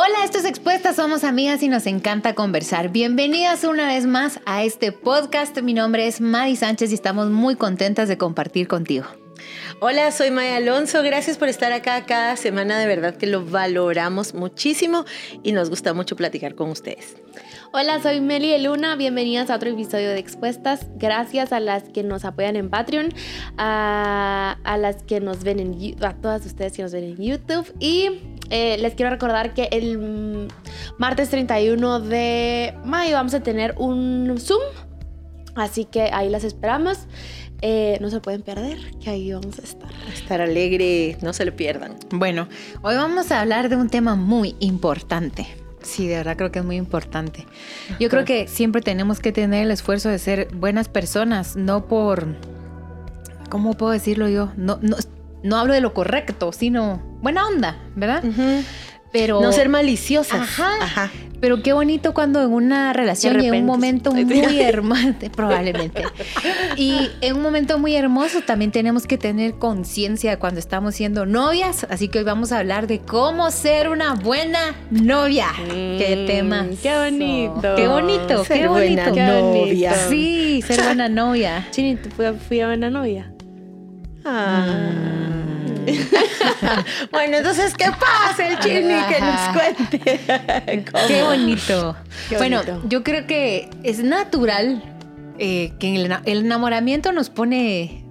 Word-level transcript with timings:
Hola, 0.00 0.24
esto 0.24 0.38
es 0.38 0.44
Expuestas, 0.44 0.94
somos 0.94 1.24
amigas 1.24 1.60
y 1.60 1.66
nos 1.66 1.84
encanta 1.88 2.36
conversar. 2.36 2.90
Bienvenidas 2.90 3.64
una 3.64 3.88
vez 3.88 4.06
más 4.06 4.38
a 4.46 4.62
este 4.62 4.92
podcast. 4.92 5.60
Mi 5.60 5.74
nombre 5.74 6.06
es 6.06 6.20
Madi 6.20 6.54
Sánchez 6.54 6.92
y 6.92 6.94
estamos 6.94 7.30
muy 7.30 7.56
contentas 7.56 8.06
de 8.06 8.16
compartir 8.16 8.68
contigo. 8.68 9.06
Hola, 9.80 10.12
soy 10.12 10.30
Maya 10.30 10.58
Alonso. 10.58 11.02
Gracias 11.02 11.36
por 11.36 11.48
estar 11.48 11.72
acá 11.72 12.06
cada 12.06 12.36
semana. 12.36 12.78
De 12.78 12.86
verdad 12.86 13.16
que 13.16 13.26
lo 13.26 13.44
valoramos 13.44 14.34
muchísimo 14.34 15.04
y 15.42 15.50
nos 15.50 15.68
gusta 15.68 15.94
mucho 15.94 16.14
platicar 16.14 16.54
con 16.54 16.70
ustedes. 16.70 17.16
Hola, 17.70 18.00
soy 18.02 18.22
Meli 18.22 18.50
de 18.50 18.60
Luna. 18.60 18.96
Bienvenidas 18.96 19.50
a 19.50 19.56
otro 19.56 19.68
episodio 19.68 20.08
de 20.08 20.18
Expuestas. 20.18 20.86
Gracias 20.96 21.52
a 21.52 21.60
las 21.60 21.82
que 21.82 22.02
nos 22.02 22.24
apoyan 22.24 22.56
en 22.56 22.70
Patreon, 22.70 23.10
a, 23.58 24.56
a 24.64 24.78
las 24.78 25.02
que 25.02 25.20
nos 25.20 25.44
ven 25.44 25.60
en 25.60 26.02
a 26.02 26.14
todas 26.14 26.46
ustedes 26.46 26.72
que 26.72 26.82
nos 26.82 26.92
ven 26.92 27.04
en 27.04 27.16
YouTube 27.18 27.70
y 27.78 28.08
eh, 28.48 28.78
les 28.78 28.94
quiero 28.94 29.10
recordar 29.10 29.52
que 29.52 29.68
el 29.70 30.48
martes 30.96 31.28
31 31.28 32.00
de 32.00 32.74
mayo 32.84 33.16
vamos 33.16 33.34
a 33.34 33.40
tener 33.40 33.74
un 33.76 34.34
Zoom. 34.38 34.62
Así 35.54 35.84
que 35.84 36.04
ahí 36.10 36.30
las 36.30 36.44
esperamos. 36.44 37.00
Eh, 37.60 37.98
no 38.00 38.08
se 38.08 38.20
pueden 38.20 38.40
perder, 38.40 38.78
que 38.98 39.10
ahí 39.10 39.30
vamos 39.30 39.58
a 39.58 39.62
estar. 39.62 39.90
Estar 40.14 40.40
alegre, 40.40 41.18
no 41.20 41.34
se 41.34 41.44
lo 41.44 41.54
pierdan. 41.54 41.96
Bueno, 42.10 42.48
hoy 42.80 42.96
vamos 42.96 43.30
a 43.30 43.42
hablar 43.42 43.68
de 43.68 43.76
un 43.76 43.90
tema 43.90 44.14
muy 44.14 44.56
importante. 44.60 45.67
Sí, 45.82 46.06
de 46.08 46.16
verdad 46.16 46.36
creo 46.36 46.50
que 46.50 46.58
es 46.58 46.64
muy 46.64 46.76
importante. 46.76 47.46
Yo 48.00 48.08
creo 48.08 48.24
que 48.24 48.48
siempre 48.48 48.82
tenemos 48.82 49.20
que 49.20 49.32
tener 49.32 49.64
el 49.64 49.70
esfuerzo 49.70 50.08
de 50.08 50.18
ser 50.18 50.48
buenas 50.54 50.88
personas, 50.88 51.56
no 51.56 51.86
por, 51.86 52.26
¿cómo 53.48 53.74
puedo 53.74 53.92
decirlo 53.92 54.28
yo? 54.28 54.52
No, 54.56 54.78
no, 54.82 54.96
no 55.42 55.56
hablo 55.56 55.74
de 55.74 55.80
lo 55.80 55.94
correcto, 55.94 56.52
sino 56.52 57.00
buena 57.22 57.46
onda, 57.46 57.78
¿verdad? 57.94 58.24
Pero 59.12 59.40
no 59.40 59.52
ser 59.52 59.68
maliciosas. 59.68 60.40
Ajá. 60.40 60.70
Ajá. 60.80 61.10
Pero 61.40 61.62
qué 61.62 61.72
bonito 61.72 62.14
cuando 62.14 62.42
en 62.42 62.52
una 62.52 62.92
relación 62.92 63.40
y 63.40 63.46
en 63.46 63.54
un 63.54 63.64
momento 63.64 64.10
muy 64.12 64.24
hermoso, 64.60 65.14
probablemente. 65.36 66.02
Y 66.76 67.08
en 67.20 67.36
un 67.36 67.42
momento 67.42 67.78
muy 67.78 67.94
hermoso 67.94 68.40
también 68.40 68.72
tenemos 68.72 69.06
que 69.06 69.18
tener 69.18 69.54
conciencia 69.54 70.40
cuando 70.40 70.58
estamos 70.58 70.96
siendo 70.96 71.26
novias. 71.26 71.86
Así 71.90 72.08
que 72.08 72.18
hoy 72.18 72.24
vamos 72.24 72.50
a 72.50 72.58
hablar 72.58 72.88
de 72.88 72.98
cómo 72.98 73.52
ser 73.52 73.88
una 73.88 74.14
buena 74.14 74.74
novia. 74.90 75.46
qué 75.68 76.24
Mm, 76.24 76.26
tema. 76.26 76.66
Qué 76.82 76.96
bonito. 76.98 77.74
Qué 77.76 77.86
bonito, 77.86 78.44
Ser 78.44 78.60
qué 78.62 78.66
bonito. 78.68 79.02
buena 79.04 79.12
Qué 79.12 79.22
novia. 79.22 79.94
Sí, 80.08 80.60
ser 80.66 80.82
buena 80.82 81.08
novia. 81.08 81.68
Chinito, 81.70 82.10
fui, 82.10 82.26
fui 82.48 82.60
a 82.60 82.66
buena 82.66 82.90
novia. 82.90 83.32
Ah. 84.24 84.74
bueno, 87.12 87.36
entonces, 87.38 87.74
¿qué 87.76 87.86
pasa 87.98 88.48
el 88.48 88.58
chini 88.58 88.94
que 89.08 89.20
nos 89.20 89.48
cuente? 89.56 90.20
Qué 91.08 91.22
bonito. 91.22 91.96
Qué 92.28 92.36
bueno, 92.36 92.58
bonito. 92.64 92.82
yo 92.88 93.02
creo 93.04 93.26
que 93.26 93.68
es 93.82 93.98
natural 94.00 94.82
eh, 95.38 95.72
que 95.78 95.94
el, 95.96 96.06
ena- 96.06 96.22
el 96.24 96.40
enamoramiento 96.40 97.12
nos 97.12 97.30
pone 97.30 98.04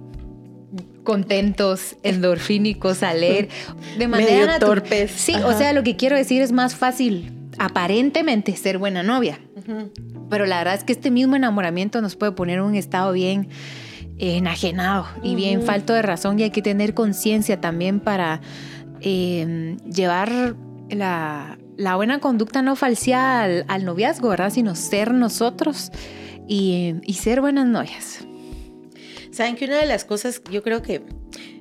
contentos, 1.04 1.96
endorfínicos 2.02 3.02
a 3.02 3.14
leer 3.14 3.48
de 3.98 4.08
manera 4.08 4.46
Medio 4.46 4.58
torpes. 4.58 5.10
Sí, 5.10 5.34
Ajá. 5.34 5.46
o 5.46 5.56
sea, 5.56 5.72
lo 5.72 5.82
que 5.82 5.96
quiero 5.96 6.16
decir 6.16 6.42
es 6.42 6.52
más 6.52 6.74
fácil 6.74 7.32
aparentemente 7.58 8.54
ser 8.56 8.78
buena 8.78 9.02
novia. 9.02 9.38
Pero 10.30 10.46
la 10.46 10.58
verdad 10.58 10.74
es 10.74 10.84
que 10.84 10.92
este 10.92 11.10
mismo 11.10 11.34
enamoramiento 11.36 12.00
nos 12.02 12.14
puede 12.16 12.32
poner 12.32 12.58
en 12.58 12.64
un 12.64 12.74
estado 12.74 13.12
bien 13.12 13.48
enajenado 14.18 15.06
y 15.22 15.34
bien 15.34 15.62
falto 15.62 15.92
de 15.92 16.02
razón 16.02 16.38
y 16.38 16.42
hay 16.44 16.50
que 16.50 16.62
tener 16.62 16.94
conciencia 16.94 17.60
también 17.60 18.00
para 18.00 18.40
eh, 19.00 19.76
llevar 19.92 20.56
la, 20.90 21.58
la 21.76 21.96
buena 21.96 22.18
conducta 22.18 22.62
no 22.62 22.74
falseada 22.76 23.42
al, 23.44 23.64
al 23.68 23.84
noviazgo, 23.84 24.28
¿verdad? 24.28 24.50
Sino 24.50 24.74
ser 24.74 25.12
nosotros 25.14 25.90
y, 26.48 26.94
y 27.04 27.14
ser 27.14 27.40
buenas 27.40 27.66
novias. 27.66 28.24
Saben 29.30 29.54
que 29.56 29.66
una 29.66 29.76
de 29.78 29.86
las 29.86 30.04
cosas, 30.04 30.42
yo 30.50 30.62
creo 30.62 30.82
que 30.82 31.02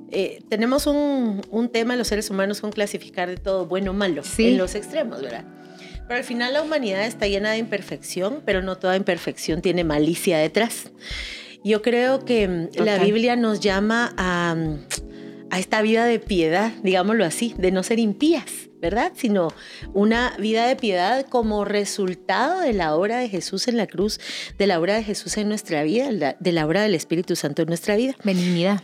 eh, 0.09 0.41
tenemos 0.49 0.87
un, 0.87 1.41
un 1.51 1.69
tema 1.69 1.95
los 1.95 2.07
seres 2.07 2.29
humanos 2.29 2.61
con 2.61 2.71
clasificar 2.71 3.29
de 3.29 3.37
todo 3.37 3.65
bueno 3.67 3.91
o 3.91 3.93
malo 3.93 4.23
Sí. 4.23 4.47
en 4.47 4.57
los 4.57 4.73
extremos, 4.73 5.21
¿verdad? 5.21 5.45
Pero 6.07 6.17
al 6.17 6.23
final 6.23 6.53
la 6.53 6.61
humanidad 6.63 7.05
está 7.05 7.27
llena 7.27 7.51
de 7.51 7.57
imperfección, 7.57 8.41
pero 8.45 8.61
no 8.61 8.77
toda 8.77 8.95
imperfección 8.95 9.61
tiene 9.61 9.83
malicia 9.83 10.37
detrás. 10.37 10.89
Yo 11.63 11.81
creo 11.81 12.25
que 12.25 12.47
mm, 12.47 12.83
la. 12.83 12.97
Biblia 12.99 13.35
nos 13.35 13.59
llama 13.59 14.13
a, 14.17 14.55
mm, 14.55 14.79
a 15.49 15.59
esta 15.59 15.81
vida 15.81 16.05
de 16.05 16.19
piedad, 16.19 16.71
digámoslo 16.83 17.25
así, 17.25 17.53
de 17.57 17.71
no 17.71 17.83
ser 17.83 17.99
impías, 17.99 18.69
¿verdad? 18.81 19.11
Sino 19.15 19.53
una 19.93 20.35
vida 20.39 20.67
de 20.67 20.75
piedad 20.75 21.25
como 21.27 21.65
resultado 21.65 22.59
de 22.61 22.73
la 22.73 22.95
obra 22.95 23.17
de 23.17 23.29
Jesús 23.29 23.67
en 23.67 23.77
la 23.77 23.87
cruz, 23.87 24.19
de 24.57 24.67
la 24.67 24.79
obra 24.79 24.95
de 24.95 25.03
Jesús 25.03 25.37
en 25.37 25.49
nuestra 25.49 25.83
vida, 25.83 26.35
de 26.39 26.51
la 26.51 26.65
obra 26.65 26.81
del 26.81 26.95
Espíritu 26.95 27.35
Santo 27.35 27.61
en 27.61 27.67
nuestra 27.67 27.95
vida. 27.95 28.15
Benignidad. 28.23 28.81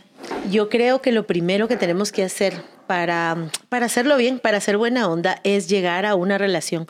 Yo 0.50 0.68
creo 0.68 1.02
que 1.02 1.12
lo 1.12 1.26
primero 1.26 1.68
que 1.68 1.76
tenemos 1.76 2.12
que 2.12 2.24
hacer 2.24 2.54
para, 2.86 3.50
para 3.68 3.86
hacerlo 3.86 4.16
bien, 4.16 4.38
para 4.38 4.58
hacer 4.58 4.76
buena 4.76 5.08
onda, 5.08 5.40
es 5.44 5.68
llegar 5.68 6.06
a 6.06 6.14
una 6.14 6.38
relación 6.38 6.86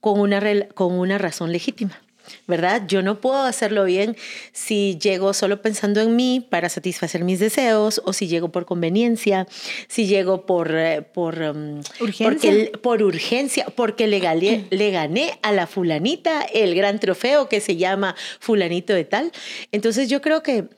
con 0.00 0.18
una, 0.18 0.40
con 0.74 0.94
una 0.94 1.18
razón 1.18 1.52
legítima. 1.52 2.01
¿Verdad? 2.46 2.82
Yo 2.86 3.02
no 3.02 3.20
puedo 3.20 3.42
hacerlo 3.42 3.84
bien 3.84 4.16
si 4.52 4.98
llego 4.98 5.32
solo 5.34 5.62
pensando 5.62 6.00
en 6.00 6.16
mí 6.16 6.46
para 6.48 6.68
satisfacer 6.68 7.24
mis 7.24 7.38
deseos 7.40 8.00
o 8.04 8.12
si 8.12 8.28
llego 8.28 8.50
por 8.50 8.64
conveniencia, 8.66 9.46
si 9.88 10.06
llego 10.06 10.46
por, 10.46 10.74
eh, 10.74 11.02
por, 11.02 11.38
um, 11.40 11.80
Urgencia. 12.00 12.28
Porque, 12.28 12.72
por 12.82 13.02
urgencia, 13.02 13.66
porque 13.74 14.06
le, 14.06 14.20
gané- 14.20 14.66
le 14.70 14.90
gané 14.90 15.38
a 15.42 15.52
la 15.52 15.66
fulanita 15.66 16.42
el 16.42 16.74
gran 16.74 16.98
trofeo 17.00 17.48
que 17.48 17.60
se 17.60 17.76
llama 17.76 18.14
fulanito 18.40 18.92
de 18.94 19.04
tal. 19.04 19.32
Entonces 19.72 20.08
yo 20.08 20.20
creo 20.20 20.42
que 20.42 20.68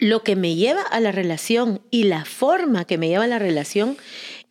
lo 0.00 0.22
que 0.22 0.36
me 0.36 0.54
lleva 0.54 0.82
a 0.82 1.00
la 1.00 1.10
relación 1.12 1.80
y 1.90 2.04
la 2.04 2.24
forma 2.24 2.84
que 2.84 2.98
me 2.98 3.08
lleva 3.08 3.24
a 3.24 3.28
la 3.28 3.38
relación 3.40 3.96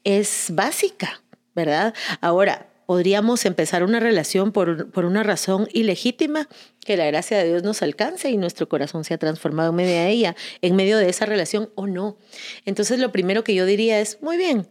es 0.04 0.48
básica, 0.52 1.22
¿verdad? 1.56 1.94
Ahora, 2.22 2.68
podríamos 2.88 3.46
empezar 3.46 3.84
una 3.84 4.00
relación 4.00 4.54
por, 4.54 4.90
por 4.92 5.04
una 5.04 5.22
razón 5.22 5.68
ilegítima, 5.74 6.48
que 6.86 6.96
la 6.96 7.06
gracia 7.06 7.38
de 7.38 7.50
Dios 7.50 7.62
nos 7.62 7.82
alcance 7.82 8.30
y 8.32 8.38
nuestro 8.38 8.70
corazón 8.70 9.04
sea 9.04 9.18
transformado 9.18 9.72
en 9.72 9.76
medio 9.76 9.94
de 9.94 10.10
ella, 10.10 10.36
en 10.62 10.76
medio 10.76 10.98
de 10.98 11.10
esa 11.10 11.26
relación 11.26 11.70
o 11.76 11.86
no. 11.86 12.18
Entonces, 12.66 13.00
lo 13.00 13.12
primero 13.12 13.44
que 13.44 13.54
yo 13.54 13.66
diría 13.66 14.00
es, 14.00 14.20
muy 14.22 14.38
bien, 14.38 14.70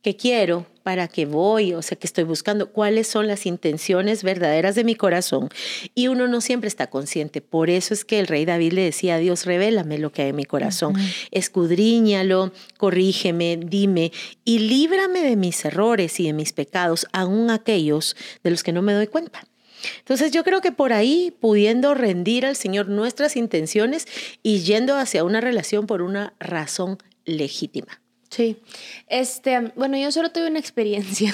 ¿qué 0.00 0.16
quiero? 0.16 0.64
¿Para 0.86 1.08
qué 1.08 1.26
voy? 1.26 1.74
O 1.74 1.82
sea, 1.82 1.98
¿qué 1.98 2.06
estoy 2.06 2.22
buscando? 2.22 2.70
¿Cuáles 2.70 3.08
son 3.08 3.26
las 3.26 3.44
intenciones 3.44 4.22
verdaderas 4.22 4.76
de 4.76 4.84
mi 4.84 4.94
corazón? 4.94 5.48
Y 5.96 6.06
uno 6.06 6.28
no 6.28 6.40
siempre 6.40 6.68
está 6.68 6.86
consciente. 6.86 7.40
Por 7.40 7.70
eso 7.70 7.92
es 7.92 8.04
que 8.04 8.20
el 8.20 8.28
rey 8.28 8.44
David 8.44 8.72
le 8.72 8.82
decía 8.82 9.16
a 9.16 9.18
Dios, 9.18 9.46
revélame 9.46 9.98
lo 9.98 10.12
que 10.12 10.22
hay 10.22 10.28
en 10.28 10.36
mi 10.36 10.44
corazón. 10.44 10.94
Escudriñalo, 11.32 12.52
corrígeme, 12.78 13.58
dime 13.60 14.12
y 14.44 14.60
líbrame 14.60 15.22
de 15.22 15.34
mis 15.34 15.64
errores 15.64 16.20
y 16.20 16.26
de 16.26 16.32
mis 16.32 16.52
pecados, 16.52 17.08
aun 17.10 17.50
aquellos 17.50 18.14
de 18.44 18.50
los 18.50 18.62
que 18.62 18.70
no 18.70 18.80
me 18.80 18.92
doy 18.92 19.08
cuenta. 19.08 19.42
Entonces 19.98 20.30
yo 20.30 20.44
creo 20.44 20.60
que 20.60 20.70
por 20.70 20.92
ahí, 20.92 21.34
pudiendo 21.40 21.94
rendir 21.94 22.46
al 22.46 22.54
Señor 22.54 22.86
nuestras 22.86 23.34
intenciones 23.34 24.06
y 24.44 24.60
yendo 24.60 24.94
hacia 24.96 25.24
una 25.24 25.40
relación 25.40 25.88
por 25.88 26.00
una 26.00 26.34
razón 26.38 26.98
legítima. 27.24 28.00
Sí. 28.28 28.56
Este, 29.08 29.72
bueno, 29.76 29.96
yo 29.96 30.10
solo 30.12 30.30
tuve 30.30 30.48
una 30.48 30.58
experiencia 30.58 31.32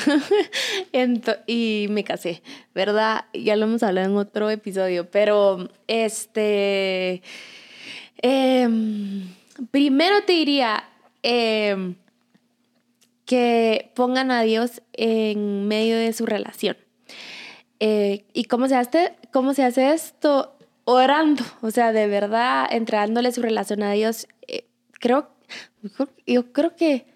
y 1.46 1.86
me 1.90 2.04
casé, 2.04 2.42
¿verdad? 2.74 3.24
Ya 3.32 3.56
lo 3.56 3.64
hemos 3.64 3.82
hablado 3.82 4.10
en 4.10 4.16
otro 4.16 4.50
episodio, 4.50 5.10
pero 5.10 5.68
este. 5.86 7.22
em, 8.18 9.26
primero 9.70 10.22
te 10.24 10.32
diría 10.32 10.84
em, 11.22 11.94
que 13.24 13.90
pongan 13.94 14.30
a 14.30 14.42
Dios 14.42 14.82
en 14.92 15.66
medio 15.66 15.96
de 15.96 16.12
su 16.12 16.26
relación. 16.26 16.76
Eh, 17.80 18.26
¿Y 18.32 18.44
cómo 18.44 18.68
se, 18.68 18.76
hace, 18.76 19.16
cómo 19.32 19.54
se 19.54 19.64
hace 19.64 19.92
esto? 19.92 20.56
Orando, 20.84 21.42
o 21.62 21.70
sea, 21.70 21.92
de 21.92 22.06
verdad, 22.06 22.66
entregándole 22.70 23.32
su 23.32 23.42
relación 23.42 23.82
a 23.82 23.92
Dios. 23.92 24.28
Eh, 24.46 24.66
creo, 25.00 25.30
yo 26.26 26.52
creo 26.52 26.76
que, 26.76 27.06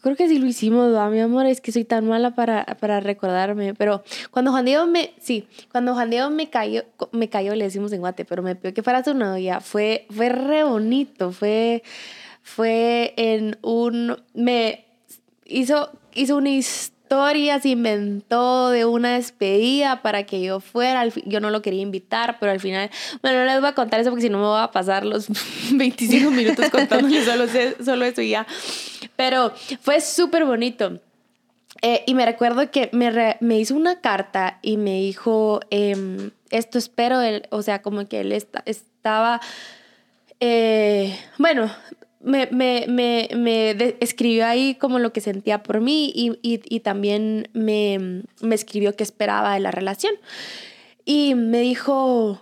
creo 0.00 0.16
que 0.16 0.28
sí 0.28 0.38
lo 0.38 0.46
hicimos, 0.46 0.88
¿verdad, 0.88 1.10
mi 1.10 1.20
amor, 1.20 1.46
es 1.46 1.60
que 1.60 1.72
soy 1.72 1.84
tan 1.84 2.06
mala 2.06 2.34
para, 2.34 2.64
para 2.80 3.00
recordarme, 3.00 3.74
pero 3.74 4.02
cuando 4.30 4.50
Juan 4.50 4.64
Diego 4.64 4.86
me, 4.86 5.14
sí, 5.20 5.46
cuando 5.70 5.94
Juan 5.94 6.10
Diego 6.10 6.30
me 6.30 6.50
cayó, 6.50 6.84
me 7.12 7.28
cayó, 7.28 7.54
le 7.54 7.64
decimos 7.64 7.92
en 7.92 8.00
Guate, 8.00 8.24
pero 8.24 8.42
me 8.42 8.56
pidió 8.56 8.74
que 8.74 8.82
fuera 8.82 9.04
su 9.04 9.14
novia, 9.14 9.60
fue, 9.60 10.06
fue 10.10 10.28
re 10.28 10.64
bonito, 10.64 11.32
fue, 11.32 11.82
fue 12.42 13.14
en 13.16 13.58
un, 13.62 14.22
me 14.34 14.86
hizo, 15.44 15.90
hizo 16.14 16.36
una 16.36 16.50
historia, 16.50 16.99
se 17.60 17.68
inventó 17.68 18.70
de 18.70 18.84
una 18.84 19.14
despedida 19.14 20.02
para 20.02 20.24
que 20.24 20.40
yo 20.40 20.60
fuera, 20.60 21.06
yo 21.24 21.40
no 21.40 21.50
lo 21.50 21.60
quería 21.60 21.82
invitar, 21.82 22.38
pero 22.38 22.52
al 22.52 22.60
final, 22.60 22.90
bueno, 23.22 23.40
no 23.40 23.44
les 23.46 23.60
voy 23.60 23.68
a 23.68 23.74
contar 23.74 24.00
eso 24.00 24.10
porque 24.10 24.22
si 24.22 24.30
no 24.30 24.38
me 24.38 24.44
voy 24.44 24.60
a 24.60 24.70
pasar 24.70 25.04
los 25.04 25.26
25 25.72 26.30
minutos 26.30 26.70
contándoles 26.70 27.24
solo, 27.24 27.46
solo 27.84 28.04
eso 28.04 28.22
y 28.22 28.30
ya, 28.30 28.46
pero 29.16 29.52
fue 29.80 30.00
súper 30.00 30.44
bonito. 30.44 31.00
Eh, 31.82 32.02
y 32.06 32.14
me 32.14 32.26
recuerdo 32.26 32.70
que 32.70 32.90
me, 32.92 33.36
me, 33.40 33.58
hizo 33.58 33.74
una 33.74 34.00
carta 34.00 34.58
y 34.60 34.76
me 34.76 34.96
dijo, 35.00 35.60
em, 35.70 36.30
esto 36.50 36.78
espero, 36.78 37.22
él, 37.22 37.46
o 37.50 37.62
sea, 37.62 37.80
como 37.80 38.06
que 38.06 38.20
él 38.20 38.32
estaba, 38.32 39.40
eh, 40.40 41.16
bueno, 41.38 41.70
me, 42.22 42.48
me, 42.50 42.84
me, 42.88 43.28
me 43.34 43.96
escribió 44.00 44.46
ahí 44.46 44.74
como 44.74 44.98
lo 44.98 45.12
que 45.12 45.20
sentía 45.20 45.62
por 45.62 45.80
mí 45.80 46.12
y, 46.14 46.38
y, 46.42 46.60
y 46.64 46.80
también 46.80 47.48
me, 47.54 48.22
me 48.40 48.54
escribió 48.54 48.94
qué 48.94 49.02
esperaba 49.02 49.54
de 49.54 49.60
la 49.60 49.70
relación. 49.70 50.14
Y 51.04 51.34
me 51.34 51.60
dijo, 51.60 52.40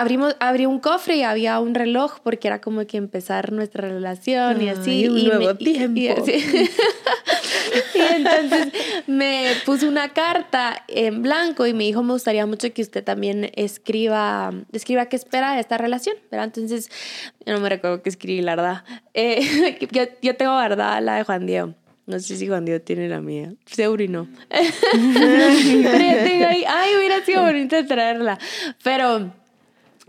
abrimos, 0.00 0.36
abrí 0.40 0.66
un 0.66 0.78
cofre 0.78 1.16
y 1.16 1.22
había 1.22 1.58
un 1.60 1.74
reloj 1.74 2.20
porque 2.22 2.48
era 2.48 2.60
como 2.60 2.86
que 2.86 2.96
empezar 2.96 3.52
nuestra 3.52 3.88
relación 3.88 4.60
y 4.62 4.68
así. 4.68 5.08
un 5.08 5.18
y 5.18 5.26
nuevo 5.26 5.54
tiempo. 5.56 5.98
Y, 5.98 6.06
y, 7.94 8.00
entonces 8.14 8.68
me 9.06 9.52
puso 9.64 9.88
una 9.88 10.12
carta 10.12 10.84
en 10.88 11.22
blanco 11.22 11.66
y 11.66 11.74
me 11.74 11.84
dijo, 11.84 12.02
me 12.02 12.12
gustaría 12.12 12.46
mucho 12.46 12.72
que 12.72 12.82
usted 12.82 13.02
también 13.02 13.50
escriba, 13.54 14.52
escriba 14.72 15.06
qué 15.06 15.16
espera 15.16 15.54
de 15.54 15.60
esta 15.60 15.78
relación. 15.78 16.16
¿verdad? 16.30 16.46
Entonces, 16.46 16.90
yo 17.44 17.54
no 17.54 17.60
me 17.60 17.68
recuerdo 17.68 18.02
qué 18.02 18.08
escribí, 18.08 18.42
la 18.42 18.56
verdad. 18.56 18.84
Eh, 19.14 19.78
yo, 19.92 20.04
yo 20.22 20.36
tengo 20.36 20.52
guardada 20.52 21.00
la 21.00 21.16
de 21.16 21.24
Juan 21.24 21.46
Diego. 21.46 21.74
No 22.06 22.20
sé 22.20 22.36
si 22.36 22.46
Juan 22.46 22.64
Diego 22.64 22.80
tiene 22.80 23.08
la 23.08 23.20
mía. 23.20 23.52
Seguro 23.64 24.02
y 24.02 24.08
no. 24.08 24.28
Pero 24.48 24.60
yo 25.72 26.24
tengo 26.24 26.46
ahí, 26.46 26.64
ay, 26.66 26.94
hubiera 26.96 27.24
sido 27.24 27.42
bonito 27.42 27.84
traerla. 27.84 28.38
Pero 28.84 29.32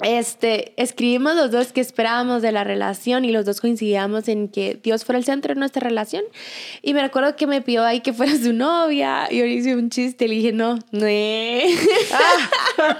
este, 0.03 0.73
escribimos 0.77 1.35
los 1.35 1.49
dos 1.49 1.73
que 1.73 1.81
esperábamos 1.81 2.43
de 2.43 2.51
la 2.51 2.63
relación 2.63 3.25
y 3.25 3.31
los 3.31 3.45
dos 3.45 3.61
coincidíamos 3.61 4.27
en 4.27 4.47
que 4.47 4.79
Dios 4.81 5.05
fuera 5.05 5.17
el 5.17 5.25
centro 5.25 5.53
de 5.53 5.59
nuestra 5.59 5.81
relación. 5.81 6.23
Y 6.83 6.93
me 6.93 7.01
recuerdo 7.01 7.35
que 7.35 7.47
me 7.47 7.61
pidió 7.61 7.83
ahí 7.83 8.01
que 8.01 8.13
fuera 8.13 8.35
su 8.35 8.53
novia 8.53 9.27
y 9.31 9.37
yo 9.39 9.45
hice 9.45 9.75
un 9.75 9.89
chiste, 9.89 10.27
le 10.27 10.35
dije, 10.35 10.51
no, 10.51 10.75
no. 10.91 11.07
Ah. 12.13 12.97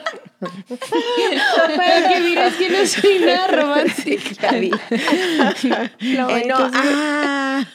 Para 1.76 2.10
que 2.10 2.20
mires 2.20 2.54
que 2.56 2.70
no 2.70 2.86
soy 2.86 3.20
nada 3.20 3.48
romántica. 3.48 4.50
eh, 4.56 4.72
no, 6.48 6.58
ah. 6.60 7.66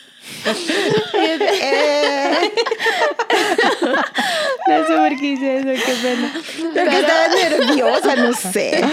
no 4.69 4.87
sé 4.87 4.96
por 4.96 5.20
qué 5.20 5.26
hice 5.26 5.56
eso, 5.58 5.84
qué 5.87 5.94
pena. 6.02 6.34
Pero 6.75 6.90
que 6.90 7.00
estaba 7.00 7.29
nerviosa, 7.29 8.17
no 8.17 8.32
sé. 8.32 8.84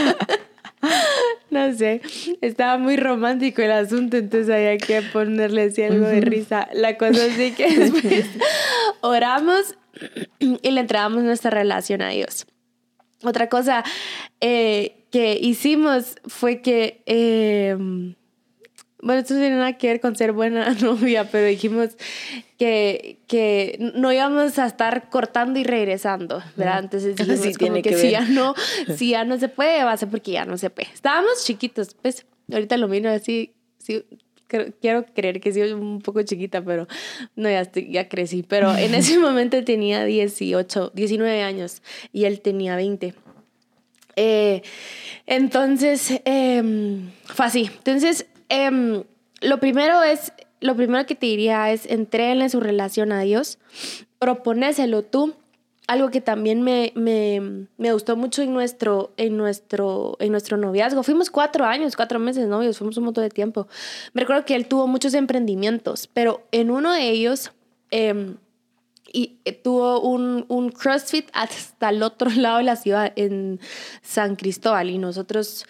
No 1.50 1.74
sé, 1.74 2.02
estaba 2.40 2.78
muy 2.78 2.96
romántico 2.96 3.62
el 3.62 3.72
asunto, 3.72 4.16
entonces 4.16 4.50
había 4.50 4.78
que 4.78 5.02
ponerle 5.02 5.64
así 5.64 5.84
algo 5.84 6.06
de 6.08 6.22
risa. 6.22 6.70
La 6.74 6.98
cosa 6.98 7.26
es 7.26 7.56
que 7.56 7.68
después 7.78 8.26
oramos 9.02 9.76
y 10.40 10.72
le 10.72 10.80
entregamos 10.80 11.24
nuestra 11.24 11.52
relación 11.52 12.02
a 12.02 12.10
Dios. 12.10 12.46
Otra 13.24 13.50
cosa 13.50 13.84
eh, 14.40 15.06
que 15.12 15.38
hicimos 15.42 16.16
fue 16.28 16.62
que 16.62 17.04
eh, 17.06 17.76
bueno, 19.02 19.22
esto 19.22 19.34
no 19.34 19.40
tiene 19.40 19.56
nada 19.56 19.78
que 19.78 19.88
ver 19.88 20.02
con 20.02 20.16
ser 20.16 20.34
buena 20.34 20.74
novia, 20.82 21.30
pero 21.30 21.48
dijimos 21.48 21.96
que, 22.58 23.20
que 23.28 23.78
no 23.96 24.12
íbamos 24.12 24.60
a 24.60 24.66
estar 24.66 25.10
cortando 25.10 25.60
y 25.60 25.64
regresando, 25.64 26.44
¿verdad? 26.56 26.80
Entonces 26.80 27.16
dijimos 27.18 27.40
sí, 27.40 27.54
tiene 27.54 27.82
que, 27.82 27.96
si, 27.96 28.12
ya 28.12 28.22
no, 28.22 28.56
si 28.96 29.10
ya 29.12 29.24
no 29.24 29.38
se 29.38 29.48
puede, 29.48 29.84
va 29.84 29.94
a 29.94 29.98
ser 29.98 30.10
porque 30.10 30.32
ya 30.32 30.46
no 30.46 30.58
se 30.58 30.70
puede. 30.70 30.90
Estábamos 30.94 31.44
chiquitos, 31.46 31.96
pues 32.02 32.26
ahorita 32.52 32.78
lo 32.78 32.88
miro 32.88 33.10
así, 33.10 33.54
sí, 33.78 34.04
quiero 34.82 35.06
creer 35.06 35.40
que 35.40 35.54
sí, 35.54 35.62
un 35.62 36.02
poco 36.02 36.22
chiquita, 36.24 36.62
pero 36.62 36.88
no, 37.36 37.50
ya, 37.50 37.62
estoy, 37.62 37.92
ya 37.92 38.10
crecí. 38.10 38.44
Pero 38.44 38.76
en 38.76 38.96
ese 38.96 39.18
momento 39.20 39.64
tenía 39.64 40.04
18, 40.04 40.92
19 40.94 41.44
años 41.44 41.82
y 42.12 42.26
él 42.26 42.42
tenía 42.42 42.76
20. 42.76 43.14
Eh, 44.16 44.64
entonces, 45.28 46.20
eh, 46.26 46.62
fue 47.26 47.46
así. 47.46 47.70
Entonces, 47.78 48.26
eh, 48.50 49.04
lo 49.42 49.60
primero 49.60 50.04
es, 50.04 50.34
lo 50.60 50.76
primero 50.76 51.06
que 51.06 51.16
te 51.16 51.26
diría 51.26 51.72
es 51.72 51.86
entréguenle 51.86 52.50
su 52.50 52.60
relación 52.60 53.12
a 53.12 53.22
Dios, 53.22 53.60
proponéselo 54.20 55.04
tú. 55.04 55.36
Algo 55.88 56.12
que 56.12 56.22
también 56.22 56.62
me, 56.62 56.92
me, 56.94 57.66
me, 57.78 57.94
gustó 57.94 58.16
mucho 58.16 58.44
en 58.44 58.54
nuestro, 58.54 59.12
en, 59.18 59.38
nuestro, 59.38 60.18
en 60.20 60.32
nuestro 60.32 60.56
noviazgo. 60.56 61.02
Fuimos 61.02 61.32
cuatro 61.32 61.66
años, 61.66 61.96
cuatro 61.96 62.20
meses 62.20 62.48
novios, 62.48 62.78
fuimos 62.78 62.98
un 62.98 63.06
montón 63.06 63.24
de 63.24 63.32
tiempo. 63.32 63.68
Me 64.14 64.22
recuerdo 64.22 64.46
que 64.46 64.54
él 64.54 64.68
tuvo 64.68 64.86
muchos 64.86 65.16
emprendimientos, 65.16 66.06
pero 66.06 66.44
en 66.52 66.70
uno 66.70 66.94
de 66.94 67.10
ellos 67.10 67.54
eh, 67.90 68.36
y 69.12 69.40
tuvo 69.64 70.02
un, 70.02 70.46
un 70.48 70.70
CrossFit 70.70 71.28
hasta 71.34 71.90
el 71.90 72.04
otro 72.04 72.30
lado 72.36 72.58
de 72.58 72.64
la 72.64 72.76
ciudad, 72.76 73.12
en 73.16 73.60
San 74.02 74.36
Cristóbal, 74.36 74.90
y 74.90 74.98
nosotros 74.98 75.66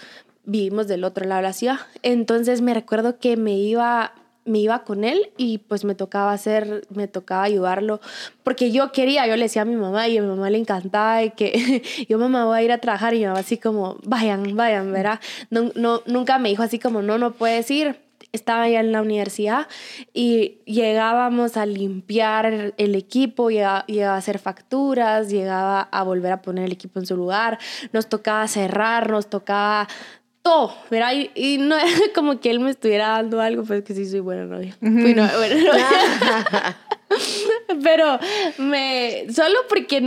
vivimos 0.50 0.88
del 0.88 1.04
otro 1.04 1.26
lado 1.26 1.42
de 1.42 1.48
la 1.48 1.54
ciudad. 1.54 1.78
Entonces 2.02 2.62
me 2.62 2.74
recuerdo 2.74 3.20
que 3.20 3.38
me 3.38 3.54
iba 3.54 4.14
me 4.46 4.60
iba 4.60 4.84
con 4.84 5.04
él 5.04 5.32
y 5.38 5.60
pues 5.60 5.86
me 5.86 5.96
tocaba 5.96 6.34
hacer, 6.34 6.88
me 6.90 7.08
tocaba 7.08 7.44
ayudarlo, 7.44 8.02
porque 8.44 8.72
yo 8.72 8.92
quería, 8.92 9.28
yo 9.28 9.36
le 9.36 9.44
decía 9.44 9.62
a 9.62 9.66
mi 9.66 9.76
mamá 9.76 10.08
y 10.08 10.18
a 10.18 10.22
mi 10.22 10.28
mamá 10.28 10.50
le 10.50 10.58
encantaba 10.58 11.24
y 11.24 11.32
que 11.32 11.84
yo 12.10 12.18
mamá 12.18 12.46
voy 12.46 12.58
a 12.58 12.64
ir 12.64 12.72
a 12.72 12.80
trabajar 12.80 13.14
y 13.14 13.20
mi 13.20 13.26
mamá 13.26 13.40
así 13.40 13.58
como, 13.58 13.98
vayan, 14.04 14.56
vayan, 14.56 14.92
¿verdad? 14.92 15.20
No, 15.52 15.72
no, 15.76 16.02
nunca 16.08 16.40
me 16.40 16.50
dijo 16.50 16.64
así 16.64 16.80
como, 16.80 17.02
no, 17.02 17.18
no 17.18 17.34
puedes 17.34 17.70
ir. 17.70 17.98
Estaba 18.32 18.70
ya 18.70 18.80
en 18.82 18.92
la 18.92 19.02
universidad 19.02 19.68
y 20.14 20.60
llegábamos 20.66 21.58
a 21.58 21.66
limpiar 21.66 22.76
el 22.78 22.94
equipo, 22.94 23.50
llegaba, 23.50 23.86
llegaba 23.88 24.16
a 24.16 24.20
hacer 24.20 24.38
facturas, 24.38 25.32
llegaba 25.32 25.82
a 25.82 26.04
volver 26.04 26.34
a 26.34 26.42
poner 26.44 26.66
el 26.66 26.72
equipo 26.72 27.00
en 27.00 27.08
su 27.08 27.18
lugar, 27.18 27.58
nos 27.92 28.08
tocaba 28.08 28.48
cerrar, 28.48 29.10
nos 29.10 29.32
tocaba 29.32 29.88
todo, 30.42 30.74
¿verdad? 30.90 31.12
Y, 31.36 31.58
no 31.58 31.76
era 31.76 31.88
como 32.16 32.40
que 32.40 32.50
él 32.50 32.60
me 32.60 32.72
estuviera 32.72 33.10
dando 33.10 33.42
algo, 33.42 33.64
pues 33.64 33.84
que 33.84 33.94
sí 33.94 34.06
soy 34.06 34.20
buena 34.20 34.46
novia. 34.46 34.76
Pero 37.84 38.20
me, 38.60 39.26
solo 39.34 39.58
porque 39.68 39.98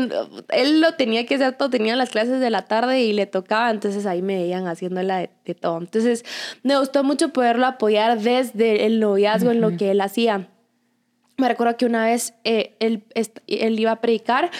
él 0.50 0.80
lo 0.80 0.94
tenía 0.94 1.26
que 1.26 1.34
hacer 1.34 1.56
todo, 1.56 1.68
tenía 1.70 1.96
las 1.96 2.10
clases 2.10 2.40
de 2.40 2.50
la 2.50 2.62
tarde 2.62 3.02
y 3.02 3.12
le 3.12 3.26
tocaba, 3.26 3.70
entonces 3.70 4.06
ahí 4.06 4.22
me 4.22 4.36
veían 4.36 4.68
haciéndola 4.68 5.18
de, 5.18 5.30
de 5.44 5.54
todo. 5.54 5.78
Entonces 5.78 6.24
me 6.62 6.78
gustó 6.78 7.02
mucho 7.02 7.30
poderlo 7.30 7.66
apoyar 7.66 8.20
desde 8.20 8.86
el 8.86 9.00
noviazgo 9.00 9.50
en 9.50 9.60
lo 9.60 9.76
que 9.76 9.90
él 9.90 10.00
hacía. 10.00 10.48
Me 11.38 11.48
recuerdo 11.48 11.76
que 11.76 11.86
una 11.86 12.04
vez 12.04 12.34
eh, 12.44 12.74
él, 12.78 13.02
él, 13.46 13.80
iba 13.80 13.90
a 13.90 14.00
predicar 14.00 14.50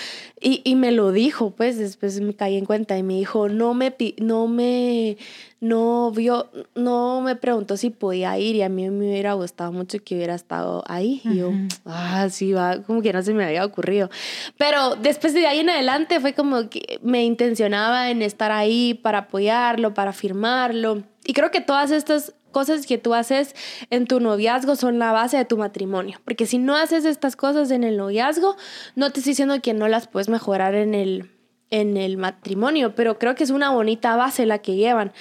y, 0.40 0.62
y, 0.64 0.74
me 0.74 0.90
lo 0.90 1.12
dijo, 1.12 1.50
pues 1.50 1.78
después 1.78 2.20
me 2.20 2.34
caí 2.34 2.56
en 2.56 2.64
cuenta 2.64 2.96
y 2.96 3.02
me 3.02 3.14
dijo, 3.14 3.48
no 3.48 3.74
me, 3.74 3.94
no 4.18 4.48
me, 4.48 5.18
no 5.60 6.10
vio, 6.10 6.50
no 6.74 7.20
me 7.20 7.36
preguntó 7.36 7.76
si 7.76 7.90
podía 7.90 8.36
ir 8.38 8.56
y 8.56 8.62
a 8.62 8.68
mí 8.68 8.90
me 8.90 9.10
hubiera 9.10 9.34
gustado 9.34 9.70
mucho 9.70 9.98
que 10.02 10.16
hubiera 10.16 10.34
estado 10.34 10.82
ahí. 10.88 11.20
Y 11.24 11.36
yo, 11.36 11.52
ah, 11.84 12.28
sí, 12.30 12.52
va, 12.52 12.82
como 12.82 13.00
que 13.00 13.12
no 13.12 13.22
se 13.22 13.32
me 13.32 13.44
había 13.44 13.64
ocurrido. 13.64 14.10
Pero 14.56 14.96
después 14.96 15.34
de 15.34 15.46
ahí 15.46 15.60
en 15.60 15.70
adelante 15.70 16.18
fue 16.20 16.32
como 16.32 16.68
que 16.68 16.98
me 17.02 17.22
intencionaba 17.24 18.10
en 18.10 18.22
estar 18.22 18.50
ahí 18.50 18.94
para 18.94 19.18
apoyarlo, 19.18 19.94
para 19.94 20.12
firmarlo. 20.12 21.04
Y 21.24 21.32
creo 21.32 21.52
que 21.52 21.60
todas 21.60 21.92
estas 21.92 22.34
cosas 22.52 22.86
que 22.86 22.98
tú 22.98 23.14
haces 23.14 23.56
en 23.90 24.06
tu 24.06 24.20
noviazgo 24.20 24.76
son 24.76 24.98
la 24.98 25.10
base 25.10 25.36
de 25.36 25.44
tu 25.44 25.56
matrimonio. 25.56 26.20
Porque 26.24 26.46
si 26.46 26.58
no 26.58 26.76
haces 26.76 27.04
estas 27.04 27.34
cosas 27.34 27.70
en 27.70 27.82
el 27.82 27.96
noviazgo, 27.96 28.56
no 28.94 29.10
te 29.10 29.20
estoy 29.20 29.32
diciendo 29.32 29.60
que 29.60 29.74
no 29.74 29.88
las 29.88 30.06
puedes 30.06 30.28
mejorar 30.28 30.74
en 30.74 30.94
el, 30.94 31.30
en 31.70 31.96
el 31.96 32.16
matrimonio, 32.18 32.94
pero 32.94 33.18
creo 33.18 33.34
que 33.34 33.44
es 33.44 33.50
una 33.50 33.70
bonita 33.70 34.14
base 34.14 34.46
la 34.46 34.58
que 34.58 34.76
llevan. 34.76 35.12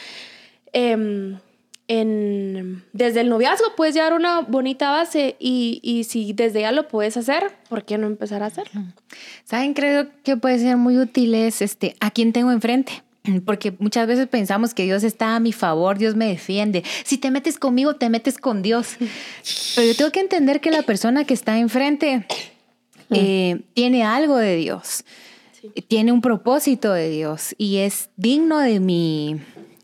Em, 0.73 1.39
en, 1.87 2.85
desde 2.93 3.21
el 3.21 3.27
noviazgo 3.27 3.75
puedes 3.75 3.95
llevar 3.95 4.13
una 4.13 4.41
bonita 4.41 4.91
base 4.91 5.35
y, 5.39 5.81
y, 5.83 6.05
si 6.05 6.31
desde 6.31 6.61
ya 6.61 6.71
lo 6.71 6.87
puedes 6.87 7.17
hacer, 7.17 7.51
¿por 7.67 7.83
qué 7.83 7.97
no 7.97 8.07
empezar 8.07 8.43
a 8.43 8.45
hacerlo? 8.45 8.81
¿Saben? 9.43 9.73
Creo 9.73 10.07
que 10.23 10.37
puede 10.37 10.59
ser 10.59 10.77
muy 10.77 10.97
útil 10.97 11.35
es 11.35 11.61
este, 11.61 11.95
a 11.99 12.11
quién 12.11 12.31
tengo 12.31 12.51
enfrente. 12.51 13.03
Porque 13.45 13.75
muchas 13.79 14.07
veces 14.07 14.27
pensamos 14.27 14.73
que 14.73 14.83
Dios 14.83 15.03
está 15.03 15.35
a 15.35 15.39
mi 15.39 15.53
favor, 15.53 15.97
Dios 15.97 16.15
me 16.15 16.27
defiende. 16.27 16.83
Si 17.03 17.17
te 17.17 17.31
metes 17.31 17.59
conmigo, 17.59 17.95
te 17.95 18.09
metes 18.09 18.37
con 18.37 18.61
Dios. 18.61 18.97
Pero 19.75 19.87
yo 19.87 19.95
tengo 19.95 20.11
que 20.11 20.21
entender 20.21 20.61
que 20.61 20.71
la 20.71 20.83
persona 20.83 21.25
que 21.25 21.33
está 21.33 21.57
enfrente 21.57 22.25
eh, 23.09 23.61
tiene 23.73 24.03
algo 24.03 24.37
de 24.37 24.55
Dios, 24.55 25.03
tiene 25.87 26.11
un 26.11 26.21
propósito 26.21 26.93
de 26.93 27.09
Dios 27.09 27.53
y 27.57 27.77
es 27.77 28.09
digno 28.15 28.59
de 28.59 28.79
mi, 28.79 29.41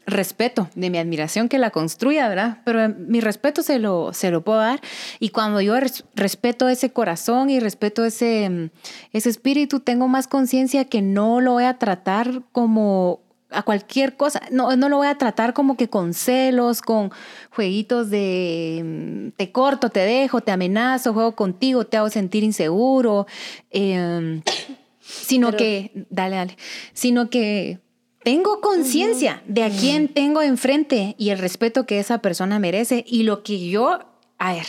respeto, 0.07 0.69
de 0.73 0.89
mi 0.89 0.97
admiración 0.97 1.49
que 1.49 1.59
la 1.59 1.69
construya, 1.69 2.29
¿verdad? 2.29 2.59
Pero 2.63 2.95
mi 2.97 3.19
respeto 3.19 3.61
se 3.61 3.77
lo, 3.77 4.13
se 4.13 4.31
lo 4.31 4.41
puedo 4.41 4.59
dar. 4.59 4.79
Y 5.19 5.29
cuando 5.29 5.59
yo 5.59 5.75
respeto 6.15 6.69
ese 6.69 6.91
corazón 6.91 7.49
y 7.49 7.59
respeto 7.59 8.05
ese, 8.05 8.71
ese 9.11 9.29
espíritu, 9.29 9.81
tengo 9.81 10.07
más 10.07 10.27
conciencia 10.27 10.85
que 10.85 11.01
no 11.01 11.41
lo 11.41 11.51
voy 11.51 11.65
a 11.65 11.77
tratar 11.77 12.41
como 12.53 13.19
a 13.49 13.63
cualquier 13.63 14.15
cosa. 14.17 14.41
No, 14.51 14.75
no 14.75 14.89
lo 14.89 14.97
voy 14.97 15.07
a 15.07 15.17
tratar 15.17 15.53
como 15.53 15.77
que 15.77 15.89
con 15.89 16.13
celos, 16.13 16.81
con 16.81 17.11
jueguitos 17.51 18.09
de 18.09 18.81
mm, 18.83 19.37
te 19.37 19.51
corto, 19.51 19.89
te 19.89 20.01
dejo, 20.01 20.41
te 20.41 20.51
amenazo, 20.51 21.13
juego 21.13 21.35
contigo, 21.35 21.85
te 21.85 21.97
hago 21.97 22.09
sentir 22.09 22.43
inseguro, 22.43 23.27
em, 23.69 24.41
sino 24.99 25.53
que, 25.53 26.05
dale, 26.09 26.35
dale, 26.35 26.57
sino 26.93 27.29
que 27.29 27.79
tengo 28.23 28.59
conciencia 28.59 29.41
de 29.47 29.63
a 29.63 29.69
quién 29.69 30.09
tengo 30.09 30.41
enfrente 30.41 31.15
y 31.17 31.29
el 31.29 31.39
respeto 31.39 31.85
que 31.85 31.99
esa 31.99 32.17
persona 32.17 32.59
merece 32.59 33.05
y 33.07 33.23
lo 33.23 33.43
que 33.43 33.69
yo, 33.69 33.99
a 34.37 34.53
ver, 34.53 34.65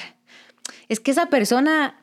es 0.88 1.00
que 1.00 1.10
esa 1.10 1.26
persona 1.26 2.00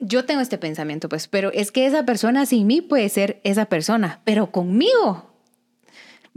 yo 0.00 0.24
tengo 0.24 0.40
este 0.40 0.58
pensamiento, 0.58 1.08
pues, 1.08 1.28
pero 1.28 1.52
es 1.52 1.70
que 1.70 1.86
esa 1.86 2.04
persona 2.04 2.46
sin 2.46 2.66
mí 2.66 2.80
puede 2.80 3.08
ser 3.08 3.40
esa 3.44 3.66
persona, 3.66 4.20
pero 4.24 4.50
conmigo 4.50 5.35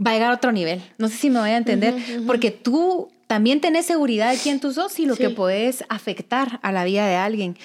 va 0.04 0.10
a 0.10 0.14
llegar 0.14 0.30
a 0.30 0.34
otro 0.34 0.52
nivel. 0.52 0.82
No 0.98 1.08
sé 1.08 1.16
si 1.16 1.30
me 1.30 1.40
voy 1.40 1.50
a 1.50 1.56
entender, 1.56 1.94
porque 2.26 2.50
tú 2.50 3.10
también 3.26 3.60
tenés 3.60 3.86
seguridad 3.86 4.32
de 4.32 4.38
quién 4.38 4.60
tú 4.60 4.72
sos 4.72 4.98
y 4.98 5.06
lo 5.06 5.16
que 5.16 5.30
puedes 5.30 5.84
afectar 5.88 6.58
a 6.62 6.72
la 6.72 6.84
vida 6.84 7.06
de 7.06 7.16
alguien. 7.16 7.56